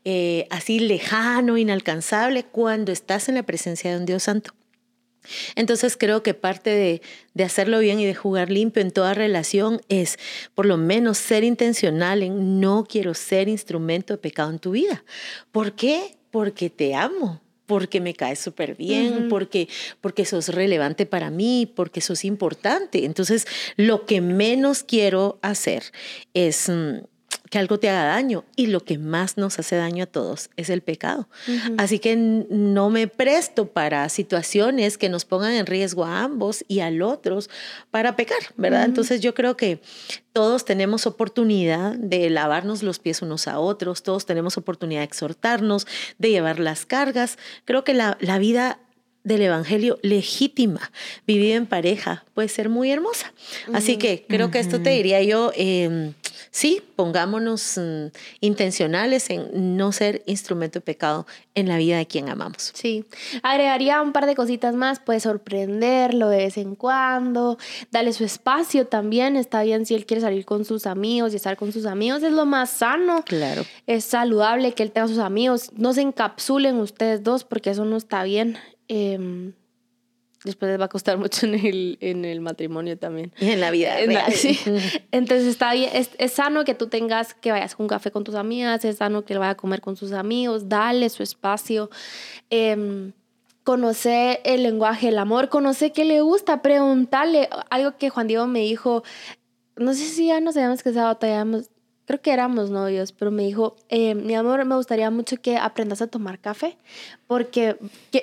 eh, 0.05 0.47
así 0.51 0.81
lejano, 0.81 1.59
inalcanzable, 1.59 2.45
cuando 2.45 2.93
estás 2.93 3.29
en 3.29 3.37
la 3.37 3.43
presencia 3.43 3.91
de 3.91 3.99
un 3.99 4.07
Dios 4.07 4.25
santo. 4.25 4.53
Entonces 5.55 5.97
creo 5.97 6.23
que 6.23 6.35
parte 6.35 6.71
de, 6.71 7.03
de, 7.35 7.45
hacerlo 7.45 7.79
bien 7.79 8.01
y 8.01 8.07
de 8.07 8.15
jugar 8.15 8.51
limpio 8.51 8.83
en 8.83 8.91
toda 8.91 9.15
relación 9.15 9.81
es 9.89 10.19
por 10.55 10.67
lo 10.67 10.77
menos 10.77 11.19
ser 11.19 11.45
intencional 11.45 12.25
en 12.25 12.61
no 12.61 12.85
quiero 12.89 13.15
ser 13.15 13.49
instrumento 13.49 14.15
de 14.15 14.19
pecado 14.19 14.51
en 14.51 14.59
tu 14.59 14.73
vida. 14.73 15.05
¿Por 15.53 15.75
qué? 15.75 16.17
Porque 16.33 16.71
te 16.71 16.97
amo, 16.97 17.41
porque 17.67 18.01
me 18.01 18.15
caes 18.15 18.41
súper 18.41 18.75
bien, 18.75 19.29
porque, 19.29 19.69
porque 20.01 20.25
sos 20.25 20.49
relevante 20.49 21.07
para 21.07 21.31
mí, 21.31 21.73
porque 21.75 22.01
sos 22.01 22.25
importante. 22.25 23.05
Entonces 23.05 23.47
lo 23.77 24.07
que 24.07 24.21
menos 24.21 24.83
quiero 24.83 25.39
hacer 25.43 25.85
es... 26.35 26.69
Mm, 26.69 27.12
que 27.53 27.59
algo 27.59 27.79
te 27.79 27.91
haga 27.91 28.05
daño. 28.05 28.47
Y 28.57 28.69
lo 28.69 28.81
que 28.81 28.97
más 28.97 29.37
nos 29.37 29.59
hace 29.59 29.77
daño 29.77 30.05
a 30.05 30.07
todos 30.07 30.49
es 30.57 30.71
el 30.71 30.81
pecado. 30.81 31.29
Así 31.77 31.99
que 31.99 32.17
no 32.17 32.89
me 32.89 33.09
presto 33.09 33.67
para 33.67 34.09
situaciones 34.09 34.97
que 34.97 35.11
nos 35.11 35.27
pongan 35.27 35.53
en 35.53 35.67
riesgo 35.67 36.07
a 36.07 36.23
ambos 36.23 36.65
y 36.67 36.81
al 36.81 37.03
otros 37.03 37.51
para 37.91 38.17
pecar, 38.17 38.39
¿verdad? 38.57 38.87
Entonces 38.87 39.21
yo 39.21 39.35
creo 39.35 39.55
que 39.55 39.83
todos 40.33 40.65
tenemos 40.65 41.07
oportunidad 41.07 41.93
de 41.93 42.31
lavarnos 42.31 42.83
los 42.83 42.99
pies 42.99 43.21
unos 43.21 43.47
a 43.47 43.59
otros, 43.59 44.03
todos 44.03 44.25
tenemos 44.25 44.57
oportunidad 44.57 45.01
de 45.01 45.05
exhortarnos, 45.05 45.87
de 46.17 46.31
llevar 46.31 46.59
las 46.59 46.87
cargas. 46.87 47.37
Creo 47.67 47.85
que 47.85 47.93
la, 47.93 48.17
la 48.23 48.39
vida 48.39 48.79
del 49.25 49.43
Evangelio 49.43 49.99
legítima, 50.03 50.91
vivida 51.27 51.55
en 51.55 51.67
pareja, 51.67 52.25
puede 52.35 52.49
ser 52.49 52.69
muy 52.69 52.91
hermosa. 52.91 53.33
Así 53.73 53.97
que 53.97 54.25
creo 54.29 54.51
que 54.51 54.59
esto 54.59 54.81
te 54.83 54.91
diría 54.91 55.23
yo, 55.23 55.53
em, 55.55 56.15
sí, 56.51 56.83
pongámonos 56.97 57.79
mm, 57.79 58.07
intencionales 58.41 59.31
en 59.31 59.77
no 59.77 59.93
ser 59.93 60.23
instrumento 60.27 60.81
de 60.81 60.85
pecado 60.85 61.27
en 61.55 61.69
la 61.69 61.77
vida 61.77 61.99
de 61.99 62.07
quien 62.07 62.29
amamos. 62.29 62.73
Sí, 62.75 63.05
agregaría 63.43 64.03
un 64.03 64.13
par 64.13 64.27
de 64.27 64.35
cositas 64.35 64.75
más, 64.75 64.99
puede 64.99 65.21
sorprenderlo 65.21 66.29
de 66.29 66.39
vez 66.39 66.57
en 66.57 66.75
cuando, 66.75 67.59
dale 67.91 68.13
su 68.13 68.25
espacio 68.25 68.87
también, 68.87 69.37
está 69.37 69.63
bien 69.63 69.87
si 69.87 69.95
él 69.95 70.05
quiere 70.05 70.21
salir 70.21 70.45
con 70.45 70.65
sus 70.65 70.87
amigos 70.87 71.33
y 71.33 71.37
estar 71.37 71.57
con 71.57 71.73
sus 71.73 71.87
amigos, 71.87 72.23
es 72.23 72.33
lo 72.33 72.47
más 72.47 72.71
sano. 72.71 73.23
Claro. 73.25 73.65
Es 73.87 74.05
saludable 74.05 74.73
que 74.73 74.83
él 74.83 74.91
tenga 74.91 75.07
sus 75.07 75.19
amigos, 75.19 75.71
no 75.77 75.93
se 75.93 76.01
encapsulen 76.01 76.77
ustedes 76.77 77.23
dos 77.23 77.45
porque 77.45 77.71
eso 77.71 77.85
no 77.85 77.97
está 77.97 78.25
bien. 78.25 78.59
Em, 78.95 79.55
después 80.45 80.71
les 80.71 80.79
va 80.79 80.85
a 80.85 80.89
costar 80.89 81.17
mucho 81.25 81.47
en 81.47 81.55
el, 81.55 81.97
en 82.01 82.27
el 82.27 82.41
matrimonio 82.43 82.99
también. 82.99 83.33
Y 83.41 83.49
en 83.49 83.61
la 83.61 83.71
vida. 83.71 83.99
Entonces 84.01 85.47
está 85.47 85.73
bien, 85.73 85.91
es, 85.95 86.11
es, 86.19 86.33
sano 86.33 86.65
que 86.65 86.75
tú 86.75 86.89
tengas 86.89 87.33
que 87.33 87.53
vayas 87.53 87.75
con 87.75 87.85
un 87.85 87.89
café 87.89 88.11
con 88.11 88.23
tus 88.23 88.35
amigas, 88.35 88.85
es 88.85 88.99
sano 88.99 89.25
que 89.25 89.39
vaya 89.39 89.53
a 89.53 89.57
comer 89.57 89.81
con 89.81 89.97
sus 89.97 90.13
amigos, 90.13 90.69
dale 90.69 91.09
su 91.09 91.23
espacio. 91.23 91.89
Eh, 92.51 93.13
conocer 93.65 94.41
el 94.45 94.65
lenguaje 94.65 95.07
del 95.07 95.19
amor, 95.19 95.49
conocer 95.49 95.93
qué 95.93 96.05
le 96.05 96.21
gusta, 96.21 96.63
preguntarle 96.63 97.49
algo 97.71 97.97
que 97.97 98.11
Juan 98.11 98.27
Diego 98.27 98.47
me 98.47 98.61
dijo, 98.61 99.05
no 99.77 99.95
sé 99.95 100.05
si 100.07 100.27
ya 100.27 100.41
nos 100.41 100.57
habíamos 100.57 100.83
casado, 100.83 101.17
todavía 101.17 101.63
creo 102.07 102.21
que 102.21 102.33
éramos 102.33 102.71
novios, 102.71 103.13
pero 103.13 103.31
me 103.31 103.45
dijo, 103.45 103.77
eh, 103.89 104.15
mi 104.15 104.35
amor, 104.35 104.65
me 104.65 104.75
gustaría 104.75 105.11
mucho 105.11 105.37
que 105.41 105.57
aprendas 105.57 106.03
a 106.03 106.07
tomar 106.07 106.39
café, 106.39 106.77
porque 107.27 107.77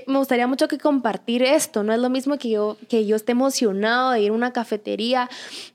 me 0.07 0.17
gustaría 0.17 0.47
mucho 0.47 0.67
que 0.67 0.77
compartir 0.77 1.43
esto, 1.43 1.83
no 1.83 1.93
es 1.93 1.99
lo 1.99 2.09
mismo 2.09 2.37
que 2.37 2.49
yo, 2.49 2.77
que 2.87 3.05
yo 3.05 3.15
esté 3.15 3.31
emocionado 3.31 4.11
de 4.11 4.21
ir 4.21 4.31
a 4.31 4.33
una 4.33 4.51
cafetería 4.51 5.29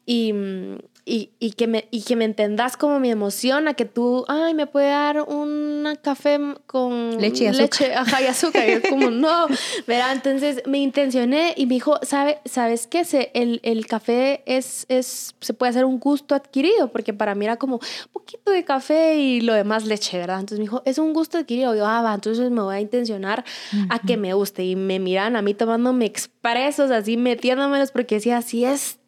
y 0.07 0.33
mm, 0.33 0.79
y, 1.07 1.31
y, 1.39 1.53
que 1.53 1.67
me, 1.67 1.87
y 1.91 2.03
que 2.03 2.17
me 2.17 2.25
entendas 2.25 2.77
como 2.79 2.99
mi 2.99 3.11
emoción, 3.11 3.69
a 3.69 3.75
que 3.75 3.85
tú, 3.85 4.25
ay, 4.27 4.55
me 4.55 4.67
puede 4.67 4.89
dar 4.89 5.21
un 5.23 5.87
café 6.01 6.39
con 6.67 7.21
leche 7.21 7.45
y 7.45 7.47
azúcar. 7.49 7.63
Leche, 7.63 7.95
ajá, 7.95 8.23
y 8.23 8.27
azúcar. 8.27 8.69
y 8.69 8.73
es 8.73 8.89
como, 8.89 9.11
no, 9.11 9.47
verá, 9.87 10.13
entonces 10.13 10.63
me 10.67 10.79
intencioné 10.79 11.53
y 11.57 11.67
me 11.67 11.75
dijo, 11.75 11.99
¿sabe, 12.03 12.39
¿sabes 12.47 12.87
qué? 12.87 13.05
Se, 13.05 13.31
el, 13.35 13.61
el 13.65 13.87
café 13.87 14.43
es, 14.47 14.87
es, 14.89 15.35
se 15.41 15.53
puede 15.53 15.71
hacer 15.71 15.85
un 15.85 15.99
gusto 15.99 16.35
adquirido, 16.35 16.91
porque 16.91 17.13
para 17.13 17.35
mí 17.35 17.45
era 17.45 17.57
como 17.57 17.77
un 17.77 18.13
poquito 18.13 18.51
de 18.51 18.65
café 18.65 19.17
y 19.17 19.43
lo 19.43 19.53
demás 19.53 19.85
leche, 19.85 20.17
¿verdad? 20.17 20.41
Entonces 20.41 20.59
me 20.59 20.65
dijo, 20.65 20.83
es 20.87 20.99
un 20.99 21.13
gusto 21.13 21.37
adquirido. 21.37 21.75
yo, 21.75 21.87
ah, 21.87 22.01
va, 22.01 22.15
entonces 22.15 22.51
me 22.51 22.63
voy 22.63 22.77
a 22.77 22.81
intencionar 22.81 23.45
a 23.91 23.99
que 23.99 24.17
me 24.17 24.33
guste. 24.33 24.65
Y 24.65 24.75
me 24.75 24.99
miran 24.99 25.37
a 25.37 25.43
mí 25.43 25.53
tomándome 25.53 26.07
expresos, 26.07 26.91
así 26.91 27.19
metiéndomelos, 27.19 27.91
porque 27.91 28.17
decía, 28.17 28.39
así 28.39 28.65
es 28.65 28.99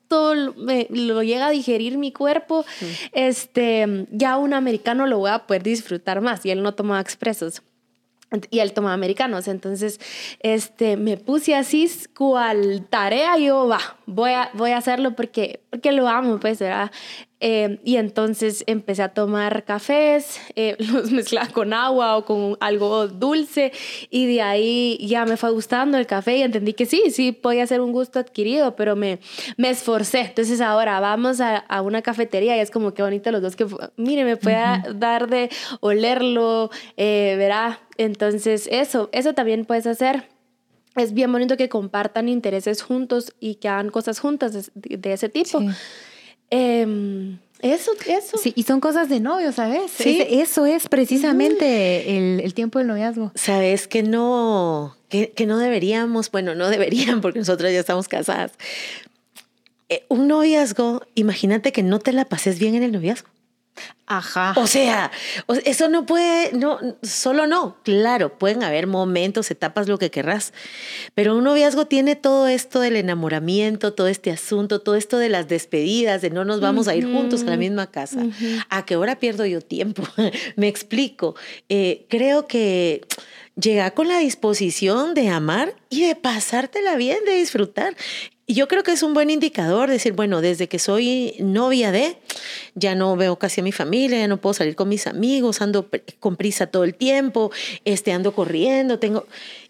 me, 0.56 0.86
lo 0.90 1.22
llega 1.22 1.48
a 1.48 1.50
digerir 1.50 1.98
mi 1.98 2.12
cuerpo, 2.12 2.64
este, 3.12 4.06
ya 4.10 4.36
un 4.36 4.54
americano 4.54 5.06
lo 5.06 5.18
voy 5.18 5.30
a 5.30 5.46
poder 5.46 5.62
disfrutar 5.62 6.20
más 6.20 6.44
y 6.46 6.50
él 6.50 6.62
no 6.62 6.74
toma 6.74 7.00
expresos 7.00 7.62
y 8.50 8.58
él 8.60 8.72
toma 8.72 8.92
americanos. 8.92 9.48
Entonces, 9.48 10.00
este, 10.40 10.96
me 10.96 11.16
puse 11.16 11.54
así, 11.54 11.90
cual 12.16 12.86
tarea, 12.88 13.38
yo, 13.38 13.68
va, 13.68 13.95
voy 14.06 14.30
a, 14.30 14.50
voy 14.54 14.70
a 14.70 14.78
hacerlo 14.78 15.14
porque, 15.14 15.60
porque 15.70 15.92
lo 15.92 16.08
amo, 16.08 16.38
pues, 16.38 16.60
¿verdad? 16.60 16.90
Eh, 17.38 17.80
y 17.84 17.96
entonces 17.96 18.64
empecé 18.66 19.02
a 19.02 19.10
tomar 19.10 19.64
cafés, 19.64 20.40
eh, 20.54 20.74
los 20.78 21.10
mezclaba 21.10 21.48
con 21.48 21.74
agua 21.74 22.16
o 22.16 22.24
con 22.24 22.56
algo 22.60 23.08
dulce 23.08 23.72
y 24.08 24.26
de 24.26 24.40
ahí 24.40 24.98
ya 25.06 25.26
me 25.26 25.36
fue 25.36 25.50
gustando 25.50 25.98
el 25.98 26.06
café 26.06 26.38
y 26.38 26.42
entendí 26.42 26.72
que 26.72 26.86
sí, 26.86 27.10
sí 27.10 27.32
podía 27.32 27.66
ser 27.66 27.82
un 27.82 27.92
gusto 27.92 28.18
adquirido, 28.18 28.74
pero 28.74 28.96
me, 28.96 29.18
me 29.58 29.68
esforcé. 29.68 30.20
Entonces 30.20 30.62
ahora 30.62 30.98
vamos 31.00 31.40
a, 31.42 31.58
a 31.58 31.82
una 31.82 32.00
cafetería 32.00 32.56
y 32.56 32.60
es 32.60 32.70
como 32.70 32.94
que 32.94 33.02
bonito 33.02 33.30
los 33.30 33.42
dos 33.42 33.54
que, 33.54 33.66
mire, 33.96 34.24
me 34.24 34.38
puede 34.38 34.56
dar 34.94 35.28
de 35.28 35.50
olerlo, 35.80 36.70
eh, 36.96 37.34
verá. 37.36 37.80
Entonces 37.98 38.66
eso, 38.70 39.10
eso 39.12 39.34
también 39.34 39.66
puedes 39.66 39.86
hacer 39.86 40.35
es 40.96 41.12
bien 41.12 41.30
bonito 41.30 41.56
que 41.56 41.68
compartan 41.68 42.28
intereses 42.28 42.82
juntos 42.82 43.32
y 43.40 43.56
que 43.56 43.68
hagan 43.68 43.90
cosas 43.90 44.18
juntas 44.18 44.70
de, 44.74 45.12
ese 45.12 45.28
tipo. 45.28 45.60
Em, 46.50 47.38
eso, 47.60 47.92
eso. 48.06 48.38
Sí, 48.38 48.52
y 48.54 48.62
son 48.64 48.80
cosas 48.80 49.08
de 49.08 49.20
novio, 49.20 49.52
¿sabes? 49.52 49.90
Sí. 49.90 50.22
eso 50.28 50.66
es 50.66 50.88
precisamente 50.88 52.16
el, 52.16 52.40
el, 52.40 52.54
tiempo 52.54 52.78
del 52.78 52.88
noviazgo. 52.88 53.32
Sabes 53.34 53.88
que 53.88 54.02
no, 54.02 54.96
que, 55.08 55.30
que, 55.30 55.46
no 55.46 55.58
deberíamos, 55.58 56.30
bueno, 56.30 56.54
no 56.54 56.68
deberían 56.68 57.20
porque 57.20 57.38
nosotras 57.38 57.72
ya 57.72 57.80
estamos 57.80 58.08
casadas. 58.08 58.52
Eh, 59.88 60.04
un 60.08 60.26
noviazgo, 60.26 61.02
imagínate 61.14 61.72
que 61.72 61.82
no 61.82 61.98
te 62.00 62.12
la 62.12 62.24
pases 62.24 62.58
bien 62.58 62.74
en 62.74 62.82
el 62.82 62.92
noviazgo. 62.92 63.28
Ajá. 64.08 64.54
O 64.56 64.68
sea, 64.68 65.10
eso 65.64 65.88
no 65.88 66.06
puede, 66.06 66.52
no, 66.52 66.78
solo 67.02 67.48
no. 67.48 67.76
Claro, 67.82 68.38
pueden 68.38 68.62
haber 68.62 68.86
momentos, 68.86 69.50
etapas, 69.50 69.88
lo 69.88 69.98
que 69.98 70.12
querrás. 70.12 70.52
Pero 71.14 71.36
un 71.36 71.42
noviazgo 71.42 71.86
tiene 71.86 72.14
todo 72.14 72.46
esto 72.46 72.78
del 72.78 72.94
enamoramiento, 72.96 73.94
todo 73.94 74.06
este 74.06 74.30
asunto, 74.30 74.80
todo 74.80 74.94
esto 74.94 75.18
de 75.18 75.28
las 75.28 75.48
despedidas, 75.48 76.22
de 76.22 76.30
no 76.30 76.44
nos 76.44 76.60
vamos 76.60 76.86
a 76.86 76.94
ir 76.94 77.04
juntos 77.10 77.42
a 77.42 77.46
la 77.46 77.56
misma 77.56 77.90
casa. 77.90 78.22
¿A 78.70 78.84
qué 78.84 78.94
hora 78.94 79.18
pierdo 79.18 79.44
yo 79.44 79.60
tiempo? 79.60 80.04
Me 80.56 80.68
explico. 80.68 81.34
Eh, 81.68 82.06
creo 82.08 82.46
que 82.46 83.00
llega 83.56 83.90
con 83.90 84.06
la 84.06 84.18
disposición 84.18 85.14
de 85.14 85.30
amar 85.30 85.74
y 85.90 86.06
de 86.06 86.14
pasártela 86.14 86.94
bien, 86.94 87.24
de 87.24 87.34
disfrutar. 87.34 87.96
Y 88.46 88.54
yo 88.54 88.68
creo 88.68 88.84
que 88.84 88.92
es 88.92 89.02
un 89.02 89.12
buen 89.12 89.28
indicador 89.28 89.90
decir, 89.90 90.12
bueno, 90.12 90.40
desde 90.40 90.68
que 90.68 90.78
soy 90.78 91.34
novia 91.40 91.90
de, 91.90 92.16
ya 92.76 92.94
no 92.94 93.16
veo 93.16 93.38
casi 93.38 93.60
a 93.60 93.64
mi 93.64 93.72
familia, 93.72 94.18
ya 94.18 94.28
no 94.28 94.40
puedo 94.40 94.54
salir 94.54 94.76
con 94.76 94.88
mis 94.88 95.08
amigos, 95.08 95.60
ando 95.60 95.88
con 96.20 96.36
prisa 96.36 96.68
todo 96.68 96.84
el 96.84 96.94
tiempo, 96.94 97.50
este, 97.84 98.12
ando 98.12 98.32
corriendo, 98.32 99.00
tengo 99.00 99.26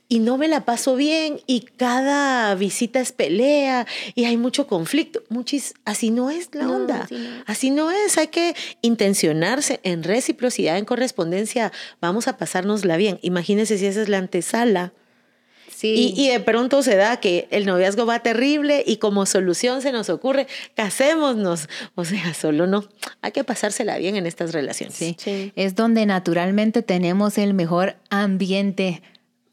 y 0.08 0.20
no 0.20 0.38
me 0.38 0.46
la 0.46 0.64
paso 0.64 0.94
bien 0.94 1.40
y 1.46 1.62
cada 1.62 2.54
visita 2.54 3.00
es 3.00 3.12
pelea 3.12 3.86
y 4.14 4.24
hay 4.24 4.36
mucho 4.36 4.66
conflicto. 4.66 5.22
Muchis, 5.28 5.74
así 5.84 6.10
no 6.10 6.30
es 6.30 6.50
la 6.52 6.70
onda. 6.70 7.08
Así 7.46 7.70
no. 7.70 7.90
es. 7.90 8.16
Hay 8.18 8.28
que 8.28 8.54
intencionarse 8.82 9.80
en 9.82 10.04
reciprocidad, 10.04 10.78
en 10.78 10.84
correspondencia. 10.84 11.72
Vamos 12.00 12.28
a 12.28 12.36
pasárnosla 12.36 12.96
bien. 12.96 13.18
Imagínense 13.22 13.78
si 13.78 13.86
esa 13.86 14.02
es 14.02 14.08
la 14.08 14.18
antesala 14.18 14.92
Y, 15.82 16.14
y, 16.16 16.28
de 16.28 16.40
pronto 16.40 16.82
se 16.82 16.96
da 16.96 17.18
que 17.18 17.48
el 17.50 17.66
noviazgo 17.66 18.06
va 18.06 18.20
terrible 18.20 18.82
y 18.86 18.96
como 18.96 19.26
solución 19.26 19.82
se 19.82 19.92
nos 19.92 20.08
ocurre, 20.08 20.46
casémonos. 20.74 21.68
O 21.94 22.04
sea, 22.04 22.34
solo 22.34 22.66
no. 22.66 22.84
Hay 23.22 23.32
que 23.32 23.44
pasársela 23.44 23.98
bien 23.98 24.16
en 24.16 24.26
estas 24.26 24.52
relaciones. 24.52 24.96
Sí. 24.96 25.52
Es 25.54 25.74
donde 25.74 26.06
naturalmente 26.06 26.82
tenemos 26.82 27.38
el 27.38 27.54
mejor 27.54 27.96
ambiente 28.10 29.02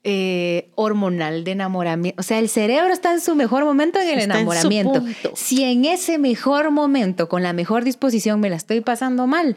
eh, 0.06 0.70
hormonal 0.76 1.46
de 1.46 1.52
enamoramiento. 1.52 2.20
O 2.20 2.24
sea, 2.24 2.40
el 2.40 2.50
cerebro 2.50 2.92
está 2.92 3.14
en 3.14 3.22
su 3.22 3.36
mejor 3.36 3.64
momento 3.64 4.02
en 4.02 4.10
el 4.10 4.20
enamoramiento. 4.20 5.02
si 5.34 5.64
en 5.64 5.86
ese 5.86 6.18
mejor 6.18 6.72
momento, 6.72 7.30
con 7.30 7.42
la 7.42 7.54
mejor 7.54 7.86
disposición, 7.86 8.42
me 8.42 8.50
la 8.50 8.58
estoy 8.58 8.82
pasando 8.82 9.28
mal, 9.28 9.56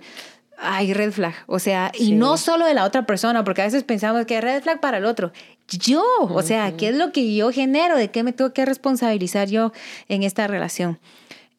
hay 0.58 0.92
red 0.92 1.12
flag. 1.12 1.34
O 1.46 1.58
sea, 1.58 1.92
y 1.98 2.12
no 2.12 2.36
solo 2.36 2.66
de 2.66 2.74
la 2.74 2.84
otra 2.84 3.06
persona, 3.06 3.44
porque 3.44 3.62
a 3.62 3.66
veces 3.66 3.84
pensamos 3.84 4.26
que 4.26 4.36
hay 4.36 4.40
red 4.40 4.62
flag 4.62 4.80
para 4.80 4.98
el 4.98 5.04
otro. 5.04 5.32
Yo, 5.68 6.04
o 6.20 6.42
sea, 6.42 6.76
¿qué 6.76 6.88
es 6.88 6.96
lo 6.96 7.12
que 7.12 7.34
yo 7.34 7.50
genero? 7.50 7.96
¿De 7.96 8.10
qué 8.10 8.22
me 8.22 8.32
tengo 8.32 8.52
que 8.52 8.64
responsabilizar 8.64 9.48
yo 9.48 9.72
en 10.08 10.22
esta 10.22 10.46
relación? 10.46 10.98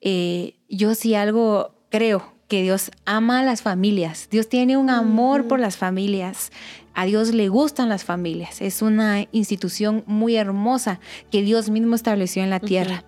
Eh, 0.01 0.55
yo 0.69 0.95
sí 0.95 1.15
algo 1.15 1.75
creo 1.89 2.33
que 2.47 2.61
Dios 2.61 2.91
ama 3.05 3.41
a 3.41 3.43
las 3.43 3.61
familias. 3.61 4.29
Dios 4.31 4.47
tiene 4.47 4.77
un 4.77 4.89
amor 4.89 5.47
por 5.47 5.59
las 5.59 5.75
familias. 5.77 6.51
A 6.93 7.05
Dios 7.05 7.33
le 7.33 7.49
gustan 7.49 7.89
las 7.89 8.05
familias. 8.05 8.61
Es 8.61 8.81
una 8.81 9.27
institución 9.31 10.03
muy 10.07 10.35
hermosa 10.35 10.99
que 11.29 11.41
Dios 11.41 11.69
mismo 11.69 11.95
estableció 11.95 12.43
en 12.43 12.49
la 12.49 12.59
tierra. 12.59 13.03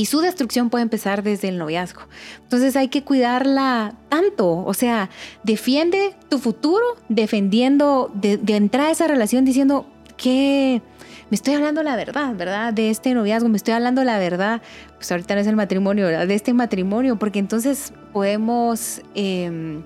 Y 0.00 0.06
su 0.06 0.22
destrucción 0.22 0.70
puede 0.70 0.80
empezar 0.80 1.22
desde 1.22 1.48
el 1.48 1.58
noviazgo. 1.58 2.00
Entonces 2.44 2.74
hay 2.74 2.88
que 2.88 3.04
cuidarla 3.04 3.96
tanto. 4.08 4.64
O 4.64 4.72
sea, 4.72 5.10
defiende 5.42 6.14
tu 6.30 6.38
futuro 6.38 6.82
defendiendo, 7.10 8.10
de, 8.14 8.40
entrar 8.46 8.86
a 8.86 8.90
esa 8.92 9.08
relación 9.08 9.44
diciendo 9.44 9.84
que 10.16 10.80
me 11.28 11.34
estoy 11.34 11.52
hablando 11.52 11.82
la 11.82 11.96
verdad, 11.96 12.34
¿verdad? 12.34 12.72
De 12.72 12.88
este 12.88 13.12
noviazgo, 13.12 13.50
me 13.50 13.58
estoy 13.58 13.74
hablando 13.74 14.02
la 14.02 14.18
verdad. 14.18 14.62
Pues 14.96 15.12
ahorita 15.12 15.34
no 15.34 15.42
es 15.42 15.46
el 15.46 15.56
matrimonio, 15.56 16.06
¿verdad? 16.06 16.26
De 16.26 16.34
este 16.34 16.54
matrimonio, 16.54 17.18
porque 17.18 17.38
entonces 17.38 17.92
podemos... 18.14 19.02
Em, 19.14 19.82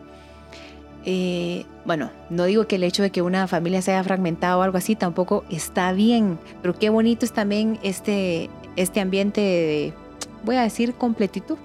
eh, 1.07 1.67
bueno, 1.85 2.13
no 2.31 2.45
digo 2.45 2.69
que 2.69 2.77
el 2.77 2.85
hecho 2.85 3.03
de 3.03 3.11
que 3.11 3.21
una 3.21 3.49
familia 3.49 3.83
se 3.83 3.91
haya 3.91 4.05
fragmentado 4.05 4.61
o 4.61 4.63
algo 4.63 4.79
así 4.79 4.95
tampoco 4.95 5.45
está 5.51 5.93
bien, 5.93 6.39
pero 6.63 6.79
qué 6.79 6.89
bonito 6.89 7.27
es 7.27 7.33
también 7.33 7.81
este, 7.83 8.49
este 8.77 9.01
ambiente 9.01 9.41
de, 9.41 10.04
voy 10.45 10.57
a 10.57 10.63
decir, 10.63 10.95
completitud. 10.95 11.59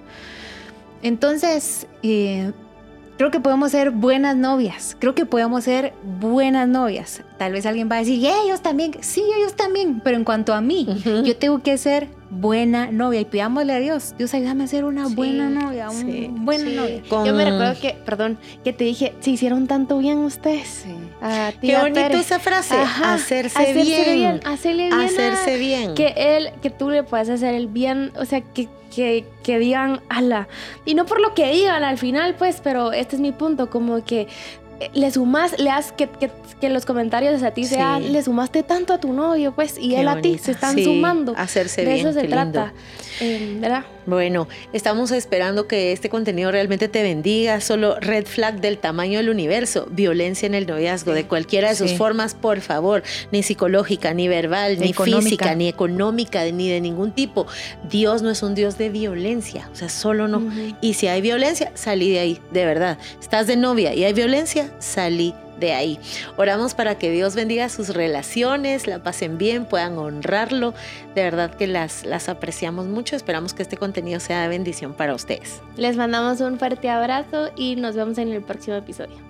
Entonces, 1.02 1.86
eh, 2.02 2.52
creo 3.20 3.30
que 3.30 3.40
podemos 3.40 3.70
ser 3.72 3.90
buenas 3.90 4.34
novias, 4.34 4.96
creo 4.98 5.14
que 5.14 5.26
podemos 5.26 5.64
ser 5.64 5.92
buenas 6.02 6.66
novias. 6.66 7.20
Tal 7.36 7.52
vez 7.52 7.66
alguien 7.66 7.86
va 7.86 7.96
a 7.96 7.98
decir, 7.98 8.26
ellos 8.26 8.62
también, 8.62 8.92
sí, 9.02 9.22
ellos 9.36 9.56
también, 9.56 10.00
pero 10.02 10.16
en 10.16 10.24
cuanto 10.24 10.54
a 10.54 10.62
mí, 10.62 10.86
yo 11.22 11.36
tengo 11.36 11.62
que 11.62 11.76
ser 11.76 12.08
buena 12.30 12.90
novia 12.90 13.20
y 13.20 13.26
pidámosle 13.26 13.74
a 13.74 13.78
Dios, 13.78 14.14
Dios 14.16 14.32
ayúdame 14.32 14.64
a 14.64 14.66
ser 14.68 14.86
una 14.86 15.06
buena 15.08 15.50
novia, 15.50 15.90
una 15.90 16.28
buena 16.30 16.70
novia. 16.70 17.02
Yo 17.10 17.34
me 17.34 17.44
recuerdo 17.44 17.78
que, 17.78 17.94
perdón, 18.06 18.38
que 18.64 18.72
te 18.72 18.84
dije, 18.84 19.12
se 19.20 19.28
hicieron 19.28 19.66
tanto 19.66 19.98
bien 19.98 20.20
ustedes. 20.20 20.86
Qué 21.60 21.76
bonito 21.76 22.16
esa 22.16 22.38
frase, 22.38 22.74
hacerse, 22.74 23.74
bien, 23.74 24.40
hacerle 24.46 24.86
bien, 24.86 24.98
hacerse 24.98 25.58
bien. 25.58 25.94
Que 25.94 26.14
él, 26.16 26.52
que 26.62 26.70
tú 26.70 26.88
le 26.88 27.02
puedas 27.02 27.28
hacer 27.28 27.54
el 27.54 27.66
bien, 27.66 28.12
o 28.18 28.24
sea, 28.24 28.40
que 28.40 28.70
que, 28.94 29.24
que, 29.42 29.58
digan 29.58 30.00
ala. 30.08 30.48
Y 30.84 30.94
no 30.94 31.06
por 31.06 31.20
lo 31.20 31.34
que 31.34 31.50
digan 31.52 31.84
al 31.84 31.98
final, 31.98 32.34
pues, 32.34 32.60
pero 32.62 32.92
este 32.92 33.16
es 33.16 33.22
mi 33.22 33.32
punto, 33.32 33.70
como 33.70 34.04
que 34.04 34.28
le 34.94 35.10
sumas, 35.10 35.58
le 35.58 35.70
has 35.70 35.92
que, 35.92 36.08
que, 36.08 36.30
que 36.60 36.68
los 36.70 36.86
comentarios 36.86 37.42
a 37.42 37.50
ti 37.52 37.64
sean, 37.64 38.12
le 38.12 38.22
sumaste 38.22 38.62
tanto 38.62 38.92
a 38.92 38.98
tu 38.98 39.12
novio, 39.12 39.52
pues, 39.52 39.78
y 39.78 39.94
él 39.94 40.08
a 40.08 40.20
ti 40.20 40.38
se 40.38 40.52
están 40.52 40.78
sumando. 40.82 41.34
Hacerse 41.36 41.84
de 41.84 41.94
bien. 41.94 42.06
eso 42.06 42.18
se 42.18 42.26
trata. 42.26 42.72
Eh, 43.20 43.58
¿Verdad? 43.60 43.84
Bueno, 44.06 44.48
estamos 44.72 45.10
esperando 45.12 45.68
que 45.68 45.92
este 45.92 46.08
contenido 46.08 46.50
realmente 46.50 46.88
te 46.88 47.02
bendiga. 47.02 47.60
Solo 47.60 48.00
red 48.00 48.26
flag 48.26 48.60
del 48.60 48.78
tamaño 48.78 49.18
del 49.18 49.28
universo, 49.28 49.86
violencia 49.90 50.46
en 50.46 50.54
el 50.54 50.66
noviazgo, 50.66 51.12
de 51.12 51.26
cualquiera 51.26 51.68
de 51.68 51.76
sus 51.76 51.92
formas, 51.92 52.34
por 52.34 52.60
favor, 52.60 53.02
ni 53.30 53.42
psicológica, 53.42 54.14
ni 54.14 54.26
verbal, 54.26 54.78
ni, 54.78 54.92
física, 54.92 55.54
ni 55.54 55.68
económica, 55.68 56.44
ni 56.44 56.70
de 56.70 56.80
ningún 56.80 57.12
tipo. 57.12 57.46
Dios 57.88 58.22
no 58.22 58.30
es 58.30 58.42
un 58.42 58.54
Dios 58.54 58.78
de 58.78 58.88
violencia, 58.88 59.68
o 59.72 59.76
sea, 59.76 59.88
solo 59.88 60.26
no. 60.26 60.42
Y 60.80 60.94
si 60.94 61.06
hay 61.06 61.20
violencia, 61.20 61.70
salí 61.74 62.10
de 62.10 62.20
ahí, 62.20 62.40
de 62.50 62.64
verdad. 62.64 62.98
Estás 63.20 63.46
de 63.46 63.56
novia 63.56 63.94
y 63.94 64.04
hay 64.04 64.12
violencia, 64.12 64.69
salí 64.78 65.34
de 65.58 65.72
ahí. 65.72 66.00
Oramos 66.36 66.74
para 66.74 66.98
que 66.98 67.10
Dios 67.10 67.34
bendiga 67.34 67.68
sus 67.68 67.90
relaciones, 67.90 68.86
la 68.86 69.02
pasen 69.02 69.38
bien, 69.38 69.66
puedan 69.66 69.98
honrarlo. 69.98 70.74
De 71.14 71.22
verdad 71.22 71.54
que 71.54 71.66
las, 71.66 72.04
las 72.04 72.28
apreciamos 72.28 72.86
mucho. 72.86 73.14
Esperamos 73.14 73.54
que 73.54 73.62
este 73.62 73.76
contenido 73.76 74.20
sea 74.20 74.42
de 74.42 74.48
bendición 74.48 74.94
para 74.94 75.14
ustedes. 75.14 75.60
Les 75.76 75.96
mandamos 75.96 76.40
un 76.40 76.58
fuerte 76.58 76.88
abrazo 76.88 77.50
y 77.56 77.76
nos 77.76 77.94
vemos 77.94 78.18
en 78.18 78.32
el 78.32 78.42
próximo 78.42 78.76
episodio. 78.76 79.29